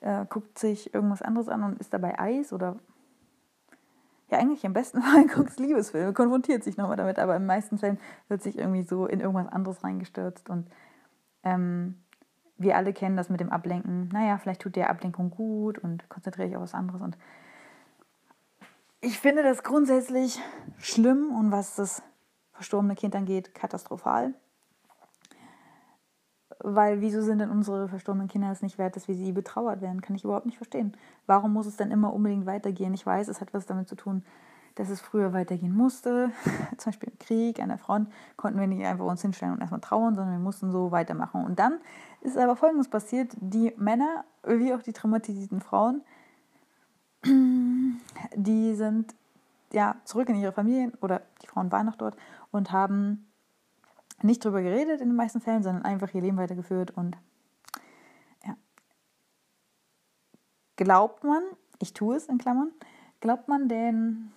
Äh, 0.00 0.26
guckt 0.28 0.58
sich 0.58 0.92
irgendwas 0.92 1.22
anderes 1.22 1.48
an 1.48 1.62
und 1.62 1.78
ist 1.78 1.94
dabei 1.94 2.18
Eis 2.18 2.52
oder 2.52 2.74
ja, 4.28 4.38
eigentlich 4.38 4.64
im 4.64 4.72
besten 4.72 5.00
Fall 5.02 5.28
guckst 5.28 5.60
Liebesfilme, 5.60 6.12
konfrontiert 6.12 6.64
sich 6.64 6.76
nochmal 6.76 6.96
damit, 6.96 7.20
aber 7.20 7.36
in 7.36 7.46
meisten 7.46 7.78
Fällen 7.78 8.00
wird 8.26 8.42
sich 8.42 8.58
irgendwie 8.58 8.82
so 8.82 9.06
in 9.06 9.20
irgendwas 9.20 9.46
anderes 9.46 9.84
reingestürzt 9.84 10.50
und 10.50 10.66
ähm, 11.44 12.02
wir 12.58 12.74
alle 12.76 12.92
kennen 12.92 13.16
das 13.16 13.28
mit 13.28 13.38
dem 13.38 13.52
Ablenken. 13.52 14.08
Naja, 14.08 14.38
vielleicht 14.38 14.62
tut 14.62 14.74
der 14.74 14.90
Ablenkung 14.90 15.30
gut 15.30 15.78
und 15.78 16.08
konzentriere 16.08 16.48
ich 16.48 16.56
auf 16.56 16.62
was 16.62 16.74
anderes. 16.74 17.00
Und 17.00 17.16
ich 19.00 19.20
finde 19.20 19.44
das 19.44 19.62
grundsätzlich 19.62 20.42
schlimm 20.78 21.30
und 21.30 21.52
was 21.52 21.76
das 21.76 22.02
verstorbene 22.54 22.96
Kind 22.96 23.14
angeht, 23.14 23.54
katastrophal. 23.54 24.34
Weil 26.60 27.00
wieso 27.00 27.20
sind 27.20 27.38
denn 27.38 27.50
unsere 27.50 27.88
verstorbenen 27.88 28.28
Kinder 28.28 28.50
es 28.50 28.62
nicht 28.62 28.78
wert, 28.78 28.96
dass 28.96 29.08
wir 29.08 29.14
sie 29.14 29.32
betrauert 29.32 29.82
werden? 29.82 30.00
Kann 30.00 30.16
ich 30.16 30.24
überhaupt 30.24 30.46
nicht 30.46 30.56
verstehen. 30.56 30.96
Warum 31.26 31.52
muss 31.52 31.66
es 31.66 31.76
denn 31.76 31.90
immer 31.90 32.12
unbedingt 32.12 32.46
weitergehen? 32.46 32.94
Ich 32.94 33.04
weiß, 33.04 33.28
es 33.28 33.40
hat 33.40 33.52
was 33.52 33.66
damit 33.66 33.88
zu 33.88 33.94
tun, 33.94 34.22
dass 34.74 34.88
es 34.88 35.00
früher 35.00 35.32
weitergehen 35.32 35.74
musste. 35.74 36.30
Zum 36.78 36.90
Beispiel 36.90 37.10
im 37.10 37.18
Krieg, 37.18 37.60
an 37.60 37.68
der 37.68 37.78
Front, 37.78 38.10
konnten 38.36 38.58
wir 38.58 38.66
nicht 38.66 38.84
einfach 38.84 39.04
uns 39.04 39.22
hinstellen 39.22 39.52
und 39.52 39.60
erstmal 39.60 39.80
trauern, 39.80 40.14
sondern 40.14 40.34
wir 40.34 40.42
mussten 40.42 40.70
so 40.70 40.92
weitermachen. 40.92 41.44
Und 41.44 41.58
dann 41.58 41.78
ist 42.22 42.38
aber 42.38 42.56
Folgendes 42.56 42.88
passiert. 42.88 43.32
Die 43.40 43.74
Männer, 43.76 44.24
wie 44.46 44.72
auch 44.72 44.82
die 44.82 44.92
traumatisierten 44.92 45.60
Frauen, 45.60 46.02
die 48.34 48.74
sind 48.74 49.14
ja 49.72 49.96
zurück 50.04 50.28
in 50.28 50.36
ihre 50.36 50.52
Familien 50.52 50.92
oder 51.00 51.22
die 51.42 51.46
Frauen 51.48 51.70
waren 51.72 51.86
noch 51.86 51.96
dort 51.96 52.16
und 52.50 52.72
haben 52.72 53.26
nicht 54.22 54.44
drüber 54.44 54.62
geredet 54.62 55.00
in 55.00 55.08
den 55.08 55.16
meisten 55.16 55.40
Fällen, 55.40 55.62
sondern 55.62 55.84
einfach 55.84 56.12
ihr 56.14 56.22
Leben 56.22 56.36
weitergeführt 56.36 56.90
und 56.90 57.16
ja. 58.44 58.56
Glaubt 60.76 61.24
man, 61.24 61.42
ich 61.78 61.92
tue 61.92 62.16
es 62.16 62.26
in 62.26 62.38
Klammern, 62.38 62.72
glaubt 63.20 63.48
man 63.48 63.68
den, 63.68 64.32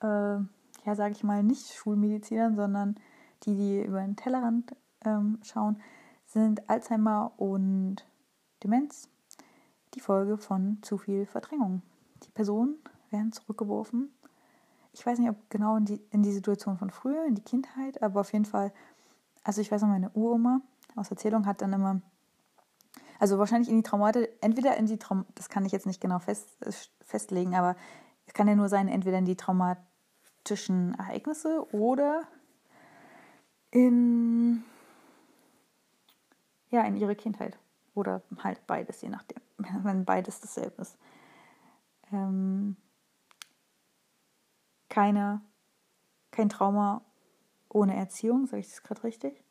äh, 0.00 0.06
ja, 0.06 0.94
sage 0.94 1.12
ich 1.12 1.24
mal, 1.24 1.42
nicht 1.42 1.72
Schulmedizinern, 1.72 2.56
sondern 2.56 2.96
die, 3.44 3.54
die 3.54 3.82
über 3.82 4.00
den 4.00 4.16
Tellerrand 4.16 4.74
ähm, 5.04 5.38
schauen, 5.42 5.80
sind 6.26 6.68
Alzheimer 6.68 7.32
und 7.36 8.06
Demenz 8.62 9.08
die 9.94 10.00
Folge 10.00 10.36
von 10.38 10.78
zu 10.82 10.98
viel 10.98 11.26
Verdrängung. 11.26 11.82
Die 12.22 12.30
Personen 12.30 12.76
werden 13.10 13.32
zurückgeworfen 13.32 14.10
ich 14.96 15.04
weiß 15.04 15.18
nicht, 15.18 15.28
ob 15.28 15.36
genau 15.50 15.76
in 15.76 15.84
die, 15.84 16.00
in 16.10 16.22
die 16.22 16.32
Situation 16.32 16.78
von 16.78 16.90
früher, 16.90 17.26
in 17.26 17.34
die 17.34 17.42
Kindheit, 17.42 18.02
aber 18.02 18.20
auf 18.20 18.32
jeden 18.32 18.46
Fall, 18.46 18.72
also 19.44 19.60
ich 19.60 19.70
weiß 19.70 19.82
noch, 19.82 19.88
meine 19.88 20.10
Uroma 20.14 20.62
aus 20.96 21.10
Erzählung 21.10 21.44
hat 21.44 21.60
dann 21.60 21.74
immer, 21.74 22.00
also 23.18 23.38
wahrscheinlich 23.38 23.68
in 23.68 23.76
die 23.76 23.82
Traumate, 23.82 24.30
entweder 24.40 24.74
in 24.78 24.86
die 24.86 24.96
Traum, 24.96 25.26
das 25.34 25.50
kann 25.50 25.66
ich 25.66 25.72
jetzt 25.72 25.84
nicht 25.86 26.00
genau 26.00 26.18
fest, 26.18 26.48
festlegen, 27.04 27.54
aber 27.54 27.76
es 28.26 28.32
kann 28.32 28.48
ja 28.48 28.54
nur 28.54 28.70
sein, 28.70 28.88
entweder 28.88 29.18
in 29.18 29.26
die 29.26 29.36
traumatischen 29.36 30.94
Ereignisse 30.94 31.66
oder 31.74 32.22
in, 33.70 34.64
ja, 36.70 36.82
in 36.84 36.96
ihre 36.96 37.14
Kindheit. 37.14 37.58
Oder 37.94 38.22
halt 38.42 38.66
beides, 38.66 39.02
je 39.02 39.10
nachdem, 39.10 39.42
wenn 39.58 40.06
beides 40.06 40.40
dasselbe 40.40 40.82
ist. 40.82 40.96
Ähm, 42.12 42.76
keine, 44.88 45.40
kein 46.30 46.48
Trauma 46.48 47.02
ohne 47.68 47.96
Erziehung, 47.96 48.46
sage 48.46 48.60
ich 48.60 48.68
das 48.68 48.82
gerade 48.82 49.04
richtig? 49.04 49.42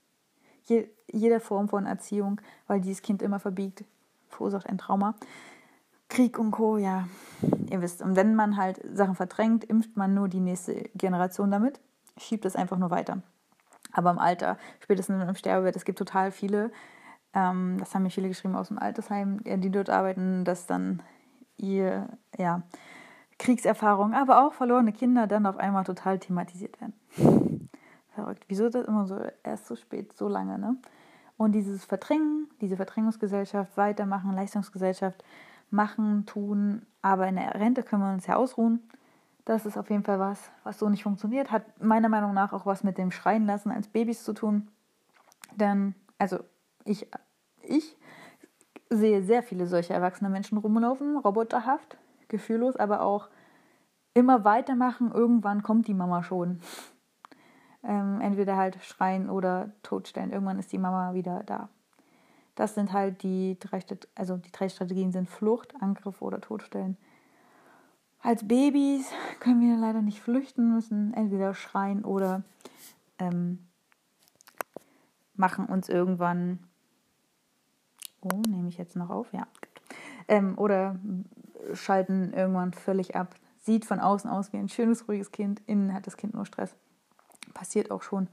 Je, 0.63 0.87
jede 1.11 1.39
Form 1.39 1.69
von 1.69 1.85
Erziehung, 1.85 2.41
weil 2.67 2.81
dieses 2.81 3.01
Kind 3.01 3.21
immer 3.21 3.39
verbiegt, 3.39 3.83
verursacht 4.29 4.67
ein 4.67 4.77
Trauma. 4.77 5.15
Krieg 6.09 6.37
und 6.37 6.51
Co., 6.51 6.77
ja, 6.77 7.07
ihr 7.69 7.81
wisst. 7.81 8.01
Und 8.01 8.15
wenn 8.15 8.35
man 8.35 8.57
halt 8.57 8.79
Sachen 8.93 9.15
verdrängt, 9.15 9.63
impft 9.63 9.97
man 9.97 10.13
nur 10.13 10.27
die 10.27 10.39
nächste 10.39 10.89
Generation 10.95 11.51
damit, 11.51 11.79
schiebt 12.17 12.45
es 12.45 12.55
einfach 12.55 12.77
nur 12.77 12.91
weiter. 12.91 13.21
Aber 13.91 14.11
im 14.11 14.19
Alter, 14.19 14.57
spätestens 14.81 15.23
im 15.23 15.35
Sterbebett, 15.35 15.75
es 15.75 15.85
gibt 15.85 15.97
total 15.97 16.31
viele, 16.31 16.71
ähm, 17.33 17.77
das 17.79 17.93
haben 17.93 18.03
mir 18.03 18.09
viele 18.09 18.27
geschrieben 18.27 18.55
aus 18.55 18.67
dem 18.67 18.77
Altersheim, 18.77 19.41
die 19.43 19.69
dort 19.69 19.89
arbeiten, 19.89 20.43
dass 20.45 20.67
dann 20.67 21.01
ihr, 21.57 22.09
ja, 22.37 22.63
Kriegserfahrung, 23.45 24.13
aber 24.13 24.45
auch 24.45 24.53
verlorene 24.53 24.91
Kinder 24.91 25.27
dann 25.27 25.45
auf 25.45 25.57
einmal 25.57 25.83
total 25.83 26.17
thematisiert 26.17 26.79
werden. 26.81 26.93
Verrückt. 28.15 28.45
Wieso 28.47 28.69
das 28.69 28.87
immer 28.87 29.05
so 29.05 29.19
erst 29.43 29.67
so 29.67 29.75
spät, 29.75 30.13
so 30.17 30.27
lange, 30.27 30.57
ne? 30.57 30.77
Und 31.37 31.51
dieses 31.51 31.83
Verdrängen, 31.83 32.47
diese 32.61 32.77
Verdrängungsgesellschaft, 32.77 33.75
weitermachen, 33.75 34.33
Leistungsgesellschaft, 34.33 35.23
machen, 35.69 36.25
tun, 36.25 36.85
aber 37.01 37.27
in 37.27 37.35
der 37.35 37.53
Rente 37.55 37.83
können 37.83 38.01
wir 38.01 38.13
uns 38.13 38.25
ja 38.25 38.35
ausruhen. 38.35 38.81
Das 39.43 39.65
ist 39.65 39.77
auf 39.77 39.89
jeden 39.89 40.03
Fall 40.03 40.19
was, 40.19 40.49
was 40.63 40.79
so 40.79 40.89
nicht 40.89 41.03
funktioniert. 41.03 41.51
Hat 41.51 41.63
meiner 41.83 42.09
Meinung 42.09 42.33
nach 42.33 42.53
auch 42.53 42.65
was 42.65 42.83
mit 42.83 42.97
dem 42.97 43.11
Schreien 43.11 43.45
lassen 43.45 43.69
als 43.69 43.87
Babys 43.87 44.23
zu 44.23 44.33
tun. 44.33 44.69
Denn, 45.55 45.93
also 46.17 46.39
ich, 46.85 47.07
ich 47.61 47.95
sehe 48.89 49.21
sehr 49.21 49.43
viele 49.43 49.67
solche 49.67 49.93
erwachsene 49.93 50.29
Menschen 50.29 50.57
rumlaufen, 50.57 51.17
roboterhaft, 51.17 51.97
gefühllos, 52.27 52.75
aber 52.75 53.01
auch 53.01 53.29
immer 54.15 54.43
weitermachen. 54.43 55.11
Irgendwann 55.11 55.61
kommt 55.61 55.87
die 55.87 55.93
Mama 55.93 56.23
schon. 56.23 56.59
Ähm, 57.83 58.19
entweder 58.21 58.57
halt 58.57 58.83
schreien 58.83 59.29
oder 59.29 59.71
totstellen. 59.83 60.31
Irgendwann 60.31 60.57
ist 60.57 60.71
die 60.71 60.79
Mama 60.79 61.13
wieder 61.13 61.43
da. 61.43 61.69
Das 62.55 62.73
sind 62.73 62.93
halt 62.93 63.21
die 63.21 63.57
drei, 63.59 63.83
also 64.15 64.37
die 64.37 64.51
drei 64.51 64.69
Strategien 64.69 65.11
sind 65.11 65.29
Flucht, 65.29 65.75
Angriff 65.81 66.21
oder 66.21 66.41
Totstellen. 66.41 66.97
Als 68.21 68.47
Babys 68.47 69.11
können 69.39 69.61
wir 69.61 69.77
leider 69.77 70.01
nicht 70.01 70.21
flüchten, 70.21 70.73
müssen 70.73 71.13
entweder 71.13 71.53
schreien 71.53 72.03
oder 72.03 72.43
ähm, 73.19 73.67
machen 75.35 75.65
uns 75.67 75.89
irgendwann. 75.89 76.59
Oh, 78.21 78.41
nehme 78.47 78.69
ich 78.69 78.77
jetzt 78.77 78.95
noch 78.95 79.11
auf? 79.11 79.31
Ja. 79.31 79.45
Ähm, 80.27 80.57
oder 80.57 80.97
schalten 81.73 82.33
irgendwann 82.33 82.73
völlig 82.73 83.15
ab. 83.15 83.35
Sieht 83.65 83.83
von 83.85 83.99
außen 83.99 84.29
aus 84.29 84.53
wie 84.53 84.57
ein 84.57 84.69
schönes, 84.69 85.07
ruhiges 85.07 85.31
Kind, 85.31 85.59
innen 85.65 85.91
hat 85.91 86.05
das 86.05 86.17
Kind 86.17 86.35
nur 86.35 86.45
Stress. 86.45 86.75
Passiert 87.55 87.89
auch 87.89 88.03
schon 88.03 88.27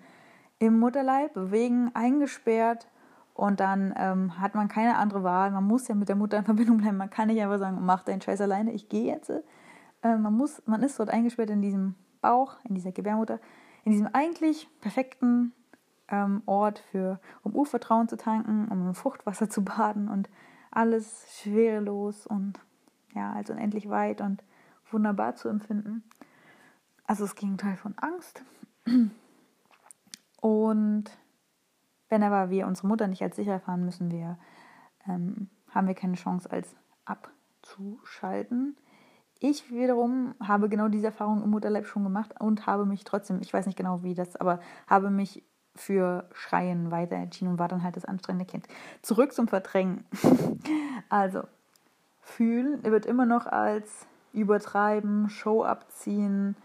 im 0.58 0.78
Mutterleib, 0.78 1.32
bewegen, 1.32 1.90
eingesperrt 1.94 2.86
und 3.32 3.60
dann 3.60 3.94
ähm, 3.96 4.38
hat 4.38 4.54
man 4.54 4.68
keine 4.68 4.98
andere 4.98 5.22
Wahl. 5.22 5.50
Man 5.50 5.64
muss 5.64 5.88
ja 5.88 5.94
mit 5.94 6.10
der 6.10 6.16
Mutter 6.16 6.36
in 6.36 6.44
Verbindung 6.44 6.76
bleiben. 6.76 6.98
Man 6.98 7.08
kann 7.08 7.28
nicht 7.28 7.40
einfach 7.40 7.58
sagen, 7.58 7.78
mach 7.80 8.02
deinen 8.02 8.20
Scheiß 8.20 8.42
alleine, 8.42 8.72
ich 8.72 8.90
gehe 8.90 9.06
jetzt. 9.06 9.30
Äh, 9.30 10.16
man, 10.16 10.36
muss, 10.36 10.62
man 10.66 10.82
ist 10.82 11.00
dort 11.00 11.08
eingesperrt 11.08 11.48
in 11.48 11.62
diesem 11.62 11.94
Bauch, 12.20 12.56
in 12.68 12.74
dieser 12.74 12.92
Gebärmutter, 12.92 13.40
in 13.84 13.92
diesem 13.92 14.08
eigentlich 14.12 14.68
perfekten 14.82 15.54
ähm, 16.08 16.42
Ort 16.44 16.80
für, 16.90 17.20
um 17.42 17.56
Urvertrauen 17.56 18.06
zu 18.06 18.18
tanken, 18.18 18.68
um 18.68 18.94
Fruchtwasser 18.94 19.48
zu 19.48 19.64
baden 19.64 20.08
und 20.08 20.28
alles 20.70 21.24
schwerelos 21.40 22.26
und 22.26 22.60
ja, 23.14 23.32
als 23.32 23.48
unendlich 23.48 23.88
weit 23.88 24.20
und 24.20 24.44
wunderbar 24.92 25.34
zu 25.36 25.48
empfinden. 25.48 26.02
Also 27.04 27.24
das 27.24 27.34
Gegenteil 27.34 27.76
von 27.76 27.94
Angst. 27.98 28.42
Und 30.40 31.04
wenn 32.08 32.22
aber 32.22 32.50
wir 32.50 32.66
unsere 32.66 32.88
Mutter 32.88 33.06
nicht 33.06 33.22
als 33.22 33.36
sicher 33.36 33.52
erfahren, 33.52 33.84
müssen 33.84 34.10
wir, 34.10 34.38
ähm, 35.08 35.48
haben 35.70 35.86
wir 35.86 35.94
keine 35.94 36.16
Chance 36.16 36.50
als 36.50 36.74
abzuschalten. 37.04 38.76
Ich 39.40 39.70
wiederum 39.70 40.34
habe 40.40 40.68
genau 40.68 40.88
diese 40.88 41.06
Erfahrung 41.06 41.42
im 41.42 41.50
Mutterleib 41.50 41.86
schon 41.86 42.04
gemacht 42.04 42.34
und 42.38 42.66
habe 42.66 42.86
mich 42.86 43.04
trotzdem, 43.04 43.40
ich 43.40 43.52
weiß 43.52 43.66
nicht 43.66 43.78
genau 43.78 44.02
wie 44.02 44.14
das, 44.14 44.36
aber 44.36 44.60
habe 44.86 45.10
mich 45.10 45.42
für 45.74 46.28
Schreien 46.32 46.90
weiter 46.90 47.16
entschieden 47.16 47.52
und 47.52 47.58
war 47.58 47.68
dann 47.68 47.82
halt 47.82 47.96
das 47.96 48.04
anstrengende 48.04 48.44
Kind. 48.44 48.66
Zurück 49.00 49.32
zum 49.32 49.48
Verdrängen. 49.48 50.04
also, 51.08 51.42
fühlen 52.20 52.82
wird 52.84 53.06
immer 53.06 53.26
noch 53.26 53.46
als 53.46 54.06
übertreiben, 54.32 55.28
Show 55.28 55.64
abziehen, 55.64 56.56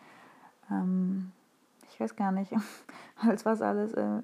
ähm, 0.71 1.31
ich 1.89 1.99
weiß 1.99 2.15
gar 2.15 2.31
nicht, 2.31 2.53
als 3.27 3.45
was 3.45 3.61
alles, 3.61 3.93
äh, 3.93 4.21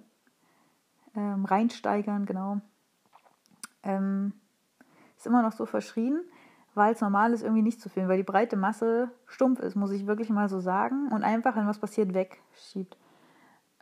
ähm, 1.16 1.46
reinsteigern, 1.46 2.26
genau, 2.26 2.62
ähm, 3.84 4.34
ist 5.18 5.28
immer 5.28 5.42
noch 5.42 5.52
so 5.52 5.66
verschrien, 5.66 6.22
weil 6.74 6.94
es 6.94 7.02
normal 7.02 7.34
ist, 7.34 7.44
irgendwie 7.44 7.62
nicht 7.62 7.82
zu 7.82 7.90
fühlen, 7.90 8.08
weil 8.10 8.18
die 8.18 8.24
breite 8.24 8.56
Masse 8.56 9.12
stumpf 9.28 9.60
ist, 9.60 9.76
muss 9.76 9.92
ich 9.92 10.08
wirklich 10.08 10.30
mal 10.30 10.50
so 10.50 10.60
sagen, 10.60 11.10
und 11.12 11.24
einfach, 11.24 11.56
wenn 11.56 11.68
was 11.68 11.80
passiert, 11.80 12.14
wegschiebt. 12.14 12.98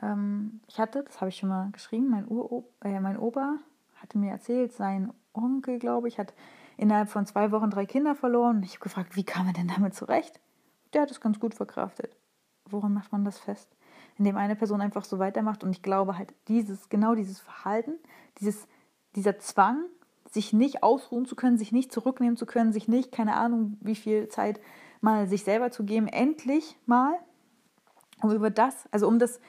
Ähm, 0.02 0.62
ich 0.68 0.80
hatte, 0.80 1.04
das 1.04 1.22
habe 1.22 1.30
ich 1.30 1.38
schon 1.38 1.50
mal 1.50 1.70
geschrieben, 1.72 2.10
mein, 2.10 2.28
Uro, 2.28 2.68
äh, 2.84 3.00
mein 3.00 3.18
Opa 3.18 3.56
hatte 3.96 4.18
mir 4.18 4.32
erzählt, 4.32 4.74
sein 4.74 5.14
Onkel, 5.34 5.80
glaube 5.80 6.08
ich, 6.08 6.20
hat 6.20 6.34
innerhalb 6.82 7.10
von 7.10 7.26
zwei 7.26 7.52
Wochen 7.52 7.70
drei 7.70 7.86
Kinder 7.86 8.16
verloren. 8.16 8.58
Und 8.58 8.64
ich 8.64 8.72
habe 8.72 8.84
gefragt, 8.84 9.16
wie 9.16 9.24
kam 9.24 9.48
er 9.48 9.54
denn 9.54 9.68
damit 9.68 9.94
zurecht? 9.94 10.40
Der 10.94 11.04
hat 11.04 11.12
es 11.12 11.22
ganz 11.22 11.40
gut 11.40 11.54
verkraftet. 11.54 12.18
Woran 12.66 12.94
macht 12.94 13.12
man 13.12 13.24
das 13.24 13.38
fest? 13.38 13.70
Indem 14.18 14.36
eine 14.36 14.56
Person 14.56 14.82
einfach 14.82 15.06
so 15.06 15.20
weitermacht. 15.20 15.64
Und 15.64 15.72
ich 15.72 15.84
glaube 15.84 16.18
halt, 16.18 16.34
dieses, 16.48 16.90
genau 16.90 17.14
dieses 17.14 17.40
Verhalten, 17.40 17.94
dieses, 18.40 18.68
dieser 19.16 19.38
Zwang, 19.38 19.86
sich 20.32 20.54
nicht 20.54 20.82
ausruhen 20.82 21.26
zu 21.26 21.36
können, 21.36 21.58
sich 21.58 21.72
nicht 21.72 21.92
zurücknehmen 21.92 22.38
zu 22.38 22.46
können, 22.46 22.72
sich 22.72 22.88
nicht, 22.88 23.12
keine 23.12 23.36
Ahnung, 23.36 23.78
wie 23.82 23.96
viel 23.96 24.30
Zeit 24.30 24.60
mal 25.02 25.28
sich 25.28 25.44
selber 25.44 25.72
zu 25.72 25.84
geben, 25.84 26.08
endlich 26.08 26.78
mal, 26.86 27.14
um 28.22 28.32
über 28.32 28.50
das, 28.50 28.88
also 28.92 29.08
um 29.08 29.20
das 29.20 29.40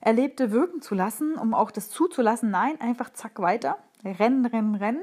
Erlebte 0.00 0.50
wirken 0.50 0.82
zu 0.82 0.94
lassen, 0.94 1.36
um 1.36 1.54
auch 1.54 1.70
das 1.70 1.90
zuzulassen, 1.90 2.50
nein, 2.50 2.80
einfach 2.80 3.10
zack 3.10 3.38
weiter, 3.40 3.78
rennen, 4.04 4.44
rennen, 4.46 4.74
rennen. 4.74 5.02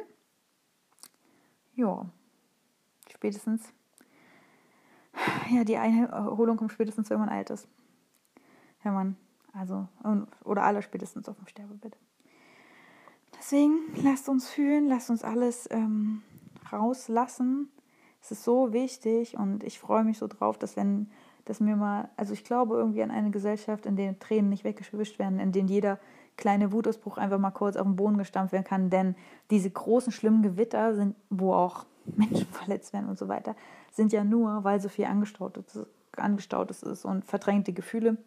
Ja, 1.80 2.06
spätestens, 3.10 3.72
ja, 5.50 5.64
die 5.64 5.78
Einholung 5.78 6.58
kommt 6.58 6.74
spätestens, 6.74 7.10
wenn 7.10 7.20
man 7.20 7.30
alt 7.30 7.52
ist. 7.52 7.70
Wenn 8.84 8.94
man, 8.94 9.16
also, 9.54 9.88
oder 10.44 10.64
aller 10.64 10.82
spätestens 10.82 11.30
auf 11.30 11.38
dem 11.38 11.48
Sterbebett. 11.48 11.98
Deswegen 13.38 13.78
lasst 14.04 14.28
uns 14.28 14.50
fühlen, 14.50 14.90
lasst 14.90 15.10
uns 15.10 15.24
alles 15.24 15.70
ähm, 15.72 16.22
rauslassen. 16.70 17.72
Es 18.22 18.32
ist 18.32 18.44
so 18.44 18.74
wichtig 18.74 19.38
und 19.38 19.64
ich 19.64 19.80
freue 19.80 20.04
mich 20.04 20.18
so 20.18 20.28
drauf, 20.28 20.58
dass 20.58 20.76
wenn 20.76 21.10
dass 21.46 21.62
mir 21.62 21.76
mal, 21.76 22.10
also 22.16 22.34
ich 22.34 22.44
glaube 22.44 22.76
irgendwie 22.76 23.02
an 23.02 23.10
eine 23.10 23.32
Gesellschaft, 23.32 23.88
in 23.88 23.96
der 23.96 24.20
Tränen 24.20 24.50
nicht 24.50 24.64
weggewischt 24.66 25.18
werden, 25.18 25.40
in 25.40 25.52
der 25.52 25.64
jeder 25.64 26.00
kleine 26.40 26.72
Wutausbruch 26.72 27.18
einfach 27.18 27.38
mal 27.38 27.52
kurz 27.52 27.76
auf 27.76 27.86
den 27.86 27.98
Boden 27.98 28.18
gestampft 28.18 28.54
werden 28.54 28.64
kann, 28.64 28.90
denn 28.90 29.16
diese 29.52 29.70
großen 29.70 30.12
schlimmen 30.12 30.42
Gewitter 30.42 30.96
sind, 30.96 31.16
wo 31.30 31.54
auch 31.54 31.86
Menschen 32.06 32.48
verletzt 32.48 32.94
werden 32.94 33.10
und 33.10 33.20
so 33.20 33.28
weiter, 33.28 33.56
sind 33.92 34.14
ja 34.14 34.24
nur, 34.24 34.64
weil 34.64 34.80
so 34.80 34.90
viel 34.90 35.06
angestautes, 35.06 35.86
angestautes 36.16 36.82
ist 36.82 37.06
und 37.06 37.26
verdrängte 37.26 37.74
Gefühle 37.74 38.18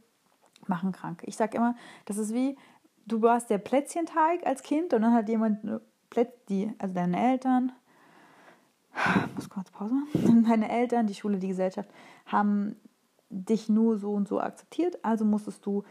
machen 0.66 0.92
krank. 0.92 1.22
Ich 1.26 1.36
sage 1.36 1.56
immer, 1.56 1.74
das 2.04 2.18
ist 2.18 2.32
wie, 2.34 2.56
du 3.06 3.22
warst 3.22 3.50
der 3.50 3.58
Plätzchenteig 3.58 4.46
als 4.46 4.62
Kind 4.62 4.92
und 4.92 5.02
dann 5.02 5.14
hat 5.14 5.28
jemand 5.28 5.80
die, 6.48 6.70
also 6.78 6.94
deine 6.94 7.18
Eltern, 7.18 7.72
muss 9.34 9.48
kurz 9.48 9.70
Pause 9.70 9.94
machen, 9.94 10.44
deine 10.48 10.70
Eltern, 10.70 11.06
die 11.06 11.14
Schule, 11.14 11.38
die 11.38 11.48
Gesellschaft, 11.48 11.90
haben 12.26 12.76
dich 13.30 13.70
nur 13.70 13.96
so 13.96 14.12
und 14.12 14.28
so 14.28 14.38
akzeptiert, 14.38 15.02
also 15.02 15.24
musstest 15.24 15.64
du 15.64 15.84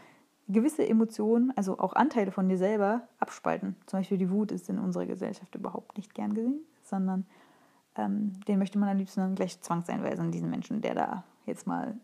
gewisse 0.48 0.86
Emotionen, 0.86 1.52
also 1.56 1.78
auch 1.78 1.94
Anteile 1.94 2.30
von 2.30 2.48
dir 2.48 2.58
selber, 2.58 3.08
abspalten. 3.18 3.76
Zum 3.86 4.00
Beispiel 4.00 4.18
die 4.18 4.30
Wut 4.30 4.52
ist 4.52 4.68
in 4.68 4.78
unserer 4.78 5.06
Gesellschaft 5.06 5.54
überhaupt 5.54 5.96
nicht 5.96 6.14
gern 6.14 6.34
gesehen, 6.34 6.60
sondern 6.82 7.26
ähm, 7.96 8.40
den 8.48 8.58
möchte 8.58 8.78
man 8.78 8.88
am 8.88 8.96
liebsten 8.96 9.20
dann 9.20 9.34
gleich 9.34 9.60
zwangseinweisen, 9.60 10.30
diesen 10.30 10.50
Menschen, 10.50 10.80
der 10.80 10.94
da 10.94 11.24
jetzt 11.46 11.66
mal 11.66 11.96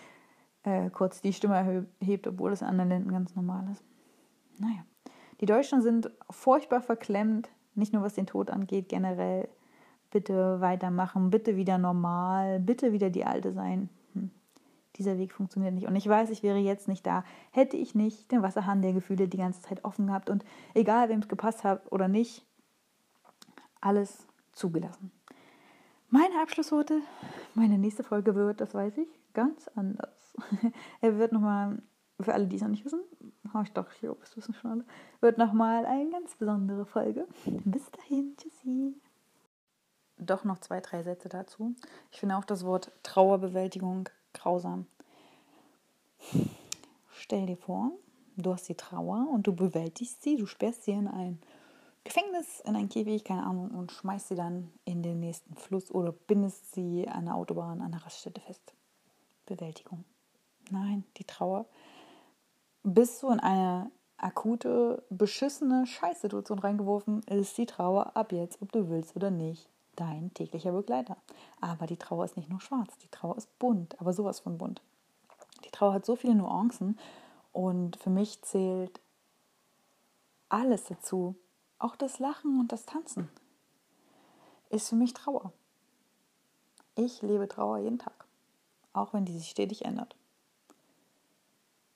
äh, 0.62 0.90
kurz 0.90 1.20
die 1.20 1.32
Stimme 1.32 1.88
erhebt, 2.00 2.26
obwohl 2.26 2.52
es 2.52 2.62
in 2.62 2.68
anderen 2.68 2.90
Ländern 2.90 3.12
ganz 3.12 3.34
normal 3.34 3.68
ist. 3.72 3.84
Naja. 4.58 4.84
Die 5.40 5.46
Deutschen 5.46 5.82
sind 5.82 6.10
furchtbar 6.30 6.80
verklemmt, 6.80 7.50
nicht 7.74 7.92
nur 7.92 8.02
was 8.02 8.14
den 8.14 8.26
Tod 8.26 8.50
angeht, 8.50 8.88
generell. 8.88 9.48
Bitte 10.10 10.60
weitermachen, 10.60 11.30
bitte 11.30 11.56
wieder 11.56 11.76
normal, 11.76 12.60
bitte 12.60 12.92
wieder 12.92 13.10
die 13.10 13.26
Alte 13.26 13.52
sein. 13.52 13.90
Dieser 14.96 15.18
Weg 15.18 15.32
funktioniert 15.32 15.74
nicht. 15.74 15.86
Und 15.86 15.96
ich 15.96 16.08
weiß, 16.08 16.30
ich 16.30 16.42
wäre 16.42 16.58
jetzt 16.58 16.88
nicht 16.88 17.06
da, 17.06 17.24
hätte 17.50 17.76
ich 17.76 17.94
nicht 17.94 18.30
den 18.32 18.42
Wasserhahn 18.42 18.82
der 18.82 18.92
Gefühle 18.92 19.28
die 19.28 19.36
ganze 19.36 19.62
Zeit 19.62 19.84
offen 19.84 20.06
gehabt 20.06 20.30
und 20.30 20.44
egal, 20.74 21.08
wem 21.08 21.20
es 21.20 21.28
gepasst 21.28 21.64
hat 21.64 21.90
oder 21.92 22.08
nicht, 22.08 22.44
alles 23.80 24.26
zugelassen. 24.52 25.12
Meine 26.08 26.40
Abschlussworte, 26.40 27.00
meine 27.54 27.78
nächste 27.78 28.04
Folge 28.04 28.34
wird, 28.34 28.60
das 28.60 28.74
weiß 28.74 28.98
ich, 28.98 29.08
ganz 29.34 29.68
anders. 29.74 30.34
er 31.00 31.18
wird 31.18 31.32
nochmal 31.32 31.82
für 32.20 32.32
alle, 32.32 32.46
die 32.46 32.56
es 32.56 32.62
noch 32.62 32.68
nicht 32.68 32.84
wissen, 32.84 33.00
habe 33.52 33.64
ich 33.64 33.72
doch, 33.72 33.88
glaube, 34.00 34.20
das 34.20 34.36
wissen 34.36 34.54
schon 34.54 34.70
alle, 34.70 34.84
wird 35.20 35.38
nochmal 35.38 35.84
eine 35.84 36.10
ganz 36.10 36.34
besondere 36.36 36.86
Folge. 36.86 37.26
Bis 37.44 37.90
dahin, 37.90 38.34
tschüssi. 38.36 38.94
Doch 40.18 40.44
noch 40.44 40.58
zwei, 40.58 40.80
drei 40.80 41.02
Sätze 41.02 41.28
dazu. 41.28 41.74
Ich 42.10 42.20
finde 42.20 42.36
auch 42.36 42.44
das 42.44 42.64
Wort 42.64 42.90
Trauerbewältigung 43.02 44.08
grausam. 44.36 44.86
Stell 47.10 47.46
dir 47.46 47.56
vor, 47.56 47.90
du 48.36 48.52
hast 48.52 48.68
die 48.68 48.74
Trauer 48.74 49.28
und 49.32 49.46
du 49.46 49.54
bewältigst 49.54 50.22
sie, 50.22 50.36
du 50.36 50.46
sperrst 50.46 50.84
sie 50.84 50.92
in 50.92 51.08
ein 51.08 51.40
Gefängnis, 52.04 52.60
in 52.60 52.76
ein 52.76 52.88
Käfig, 52.88 53.24
keine 53.24 53.44
Ahnung, 53.44 53.72
und 53.72 53.90
schmeißt 53.90 54.28
sie 54.28 54.36
dann 54.36 54.70
in 54.84 55.02
den 55.02 55.18
nächsten 55.18 55.56
Fluss 55.56 55.90
oder 55.90 56.12
bindest 56.12 56.72
sie 56.72 57.08
an 57.08 57.24
der 57.24 57.34
Autobahn, 57.34 57.80
an 57.80 57.90
der 57.90 58.04
Raststätte 58.04 58.40
fest. 58.40 58.74
Bewältigung. 59.46 60.04
Nein, 60.70 61.04
die 61.16 61.24
Trauer 61.24 61.66
bist 62.82 63.22
du 63.22 63.30
in 63.30 63.40
eine 63.40 63.90
akute, 64.16 65.02
beschissene 65.10 65.86
Scheißsituation 65.86 66.58
reingeworfen, 66.58 67.22
ist 67.24 67.58
die 67.58 67.66
Trauer 67.66 68.16
ab 68.16 68.32
jetzt, 68.32 68.62
ob 68.62 68.72
du 68.72 68.88
willst 68.88 69.16
oder 69.16 69.30
nicht, 69.30 69.68
dein 69.96 70.32
täglicher 70.34 70.72
Begleiter. 70.72 71.16
Aber 71.60 71.86
die 71.86 71.96
Trauer 71.96 72.24
ist 72.24 72.36
nicht 72.36 72.48
nur 72.48 72.60
schwarz, 72.60 72.96
die 72.98 73.08
Trauer 73.08 73.36
ist 73.36 73.58
bunt, 73.58 74.00
aber 74.00 74.12
sowas 74.12 74.40
von 74.40 74.58
bunt. 74.58 74.82
Die 75.64 75.70
Trauer 75.70 75.94
hat 75.94 76.06
so 76.06 76.16
viele 76.16 76.34
Nuancen 76.34 76.98
und 77.52 77.96
für 77.96 78.10
mich 78.10 78.42
zählt 78.42 79.00
alles 80.48 80.84
dazu, 80.84 81.34
auch 81.78 81.96
das 81.96 82.18
Lachen 82.18 82.60
und 82.60 82.72
das 82.72 82.86
Tanzen 82.86 83.28
ist 84.70 84.88
für 84.88 84.96
mich 84.96 85.14
Trauer. 85.14 85.52
Ich 86.94 87.22
lebe 87.22 87.48
Trauer 87.48 87.78
jeden 87.78 87.98
Tag, 87.98 88.26
auch 88.92 89.12
wenn 89.12 89.24
die 89.24 89.36
sich 89.36 89.50
stetig 89.50 89.84
ändert. 89.84 90.16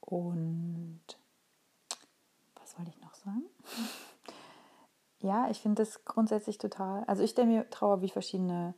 Und 0.01 1.01
was 2.57 2.77
wollte 2.77 2.91
ich 2.91 3.01
noch 3.01 3.15
sagen? 3.15 3.45
Ja, 5.23 5.49
ich 5.51 5.61
finde 5.61 5.83
das 5.83 6.05
grundsätzlich 6.05 6.59
total. 6.59 7.05
Also 7.07 7.23
ich 7.23 7.31
stelle 7.31 7.49
mir 7.49 7.71
Trauer 7.71 8.01
wie 8.03 8.09
verschiedene, 8.09 8.75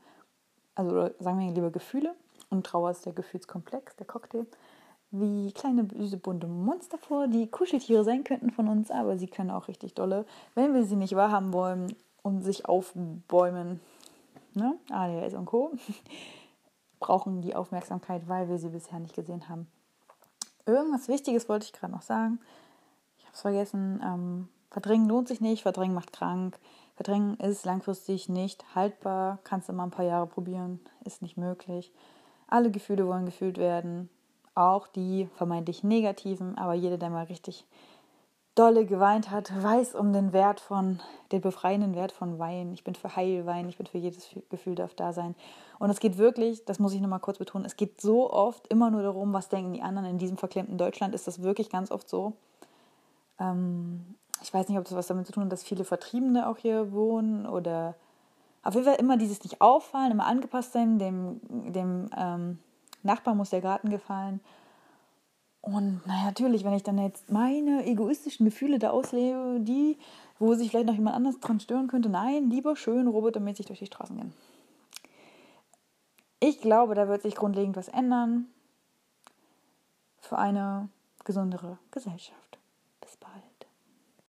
also 0.74 1.10
sagen 1.20 1.38
wir 1.38 1.52
lieber 1.52 1.70
Gefühle. 1.70 2.14
Und 2.50 2.66
Trauer 2.66 2.90
ist 2.90 3.06
der 3.06 3.12
Gefühlskomplex, 3.12 3.96
der 3.96 4.06
Cocktail. 4.06 4.46
Wie 5.10 5.52
kleine 5.52 5.88
süße 5.94 6.16
bunte 6.16 6.46
Monster 6.46 6.98
vor, 6.98 7.28
die 7.28 7.46
Kuscheltiere 7.46 8.02
sein 8.02 8.24
könnten 8.24 8.50
von 8.50 8.68
uns, 8.68 8.90
aber 8.90 9.18
sie 9.18 9.26
können 9.26 9.50
auch 9.50 9.68
richtig 9.68 9.94
dolle, 9.94 10.24
wenn 10.54 10.74
wir 10.74 10.84
sie 10.84 10.96
nicht 10.96 11.14
wahrhaben 11.14 11.52
wollen 11.52 11.94
und 12.22 12.42
sich 12.42 12.66
aufbäumen. 12.66 13.80
Ne? 14.54 14.78
ADHS 14.90 15.34
und 15.34 15.46
Co. 15.46 15.72
brauchen 17.00 17.42
die 17.42 17.54
Aufmerksamkeit, 17.54 18.28
weil 18.28 18.48
wir 18.48 18.58
sie 18.58 18.68
bisher 18.68 19.00
nicht 19.00 19.14
gesehen 19.14 19.48
haben. 19.48 19.66
Irgendwas 20.66 21.08
Wichtiges 21.08 21.48
wollte 21.48 21.66
ich 21.66 21.72
gerade 21.72 21.92
noch 21.92 22.02
sagen. 22.02 22.38
Ich 23.18 23.24
habe 23.24 23.34
es 23.34 23.40
vergessen. 23.40 24.00
Ähm, 24.04 24.48
verdrängen 24.72 25.08
lohnt 25.08 25.28
sich 25.28 25.40
nicht, 25.40 25.62
verdrängen 25.62 25.94
macht 25.94 26.12
krank. 26.12 26.58
Verdrängen 26.96 27.36
ist 27.38 27.64
langfristig 27.64 28.28
nicht 28.28 28.64
haltbar. 28.74 29.38
Kannst 29.44 29.70
mal 29.70 29.84
ein 29.84 29.90
paar 29.90 30.04
Jahre 30.04 30.26
probieren, 30.26 30.80
ist 31.04 31.22
nicht 31.22 31.36
möglich. 31.36 31.92
Alle 32.48 32.70
Gefühle 32.70 33.06
wollen 33.06 33.26
gefühlt 33.26 33.58
werden, 33.58 34.08
auch 34.54 34.86
die 34.88 35.28
vermeintlich 35.36 35.84
negativen, 35.84 36.58
aber 36.58 36.74
jeder, 36.74 36.98
der 36.98 37.10
mal 37.10 37.24
richtig 37.24 37.64
dolle 38.54 38.84
geweint 38.84 39.30
hat, 39.30 39.50
weiß 39.62 39.94
um 39.94 40.12
den 40.12 40.32
Wert 40.34 40.60
von, 40.60 41.00
den 41.32 41.40
befreienden 41.40 41.94
Wert 41.94 42.12
von 42.12 42.38
Wein. 42.38 42.72
Ich 42.74 42.84
bin 42.84 42.94
für 42.94 43.16
Heilwein, 43.16 43.68
ich 43.68 43.78
bin 43.78 43.86
für 43.86 43.98
jedes 43.98 44.28
Gefühl 44.50 44.74
darf 44.74 44.94
da 44.94 45.12
sein. 45.12 45.34
Und 45.78 45.88
es 45.88 46.00
geht 46.00 46.18
wirklich, 46.18 46.64
das 46.66 46.78
muss 46.78 46.92
ich 46.92 47.00
nochmal 47.00 47.20
kurz 47.20 47.38
betonen, 47.38 47.64
es 47.64 47.76
geht 47.76 48.00
so 48.00 48.30
oft 48.30 48.66
immer 48.68 48.90
nur 48.90 49.02
darum, 49.02 49.32
was 49.32 49.48
denken 49.48 49.72
die 49.72 49.82
anderen. 49.82 50.10
In 50.10 50.18
diesem 50.18 50.36
verklemmten 50.36 50.76
Deutschland 50.76 51.14
ist 51.14 51.26
das 51.26 51.42
wirklich 51.42 51.70
ganz 51.70 51.90
oft 51.90 52.08
so. 52.08 52.34
Ähm, 53.38 54.14
ich 54.42 54.52
weiß 54.52 54.68
nicht, 54.68 54.78
ob 54.78 54.84
das 54.84 54.94
was 54.94 55.06
damit 55.06 55.26
zu 55.26 55.32
tun 55.32 55.44
hat, 55.44 55.52
dass 55.52 55.62
viele 55.62 55.84
Vertriebene 55.84 56.48
auch 56.48 56.58
hier 56.58 56.92
wohnen 56.92 57.46
oder 57.46 57.94
auf 58.62 58.74
jeden 58.74 58.86
Fall 58.86 58.96
immer 58.96 59.16
dieses 59.16 59.42
nicht 59.42 59.60
auffallen, 59.60 60.12
immer 60.12 60.26
angepasst 60.26 60.72
sein, 60.72 60.98
dem, 60.98 61.40
dem 61.72 62.10
ähm, 62.16 62.58
Nachbar 63.02 63.34
muss 63.34 63.50
der 63.50 63.60
Garten 63.60 63.90
gefallen 63.90 64.40
und 65.62 66.04
naja, 66.08 66.24
natürlich, 66.24 66.64
wenn 66.64 66.74
ich 66.74 66.82
dann 66.82 66.98
jetzt 66.98 67.30
meine 67.30 67.86
egoistischen 67.86 68.44
Gefühle 68.44 68.80
da 68.80 68.90
auslebe, 68.90 69.60
die, 69.60 69.96
wo 70.40 70.54
sich 70.54 70.70
vielleicht 70.70 70.88
noch 70.88 70.94
jemand 70.94 71.14
anders 71.14 71.38
dran 71.38 71.60
stören 71.60 71.86
könnte, 71.86 72.08
nein, 72.08 72.50
lieber 72.50 72.74
schön 72.74 73.06
robotermäßig 73.06 73.66
durch 73.66 73.78
die 73.78 73.86
Straßen 73.86 74.16
gehen. 74.16 74.34
Ich 76.40 76.60
glaube, 76.60 76.96
da 76.96 77.06
wird 77.06 77.22
sich 77.22 77.36
grundlegend 77.36 77.76
was 77.76 77.86
ändern 77.86 78.48
für 80.18 80.36
eine 80.36 80.88
gesundere 81.24 81.78
Gesellschaft. 81.92 82.58
Bis 83.00 83.16
bald. 83.16 83.51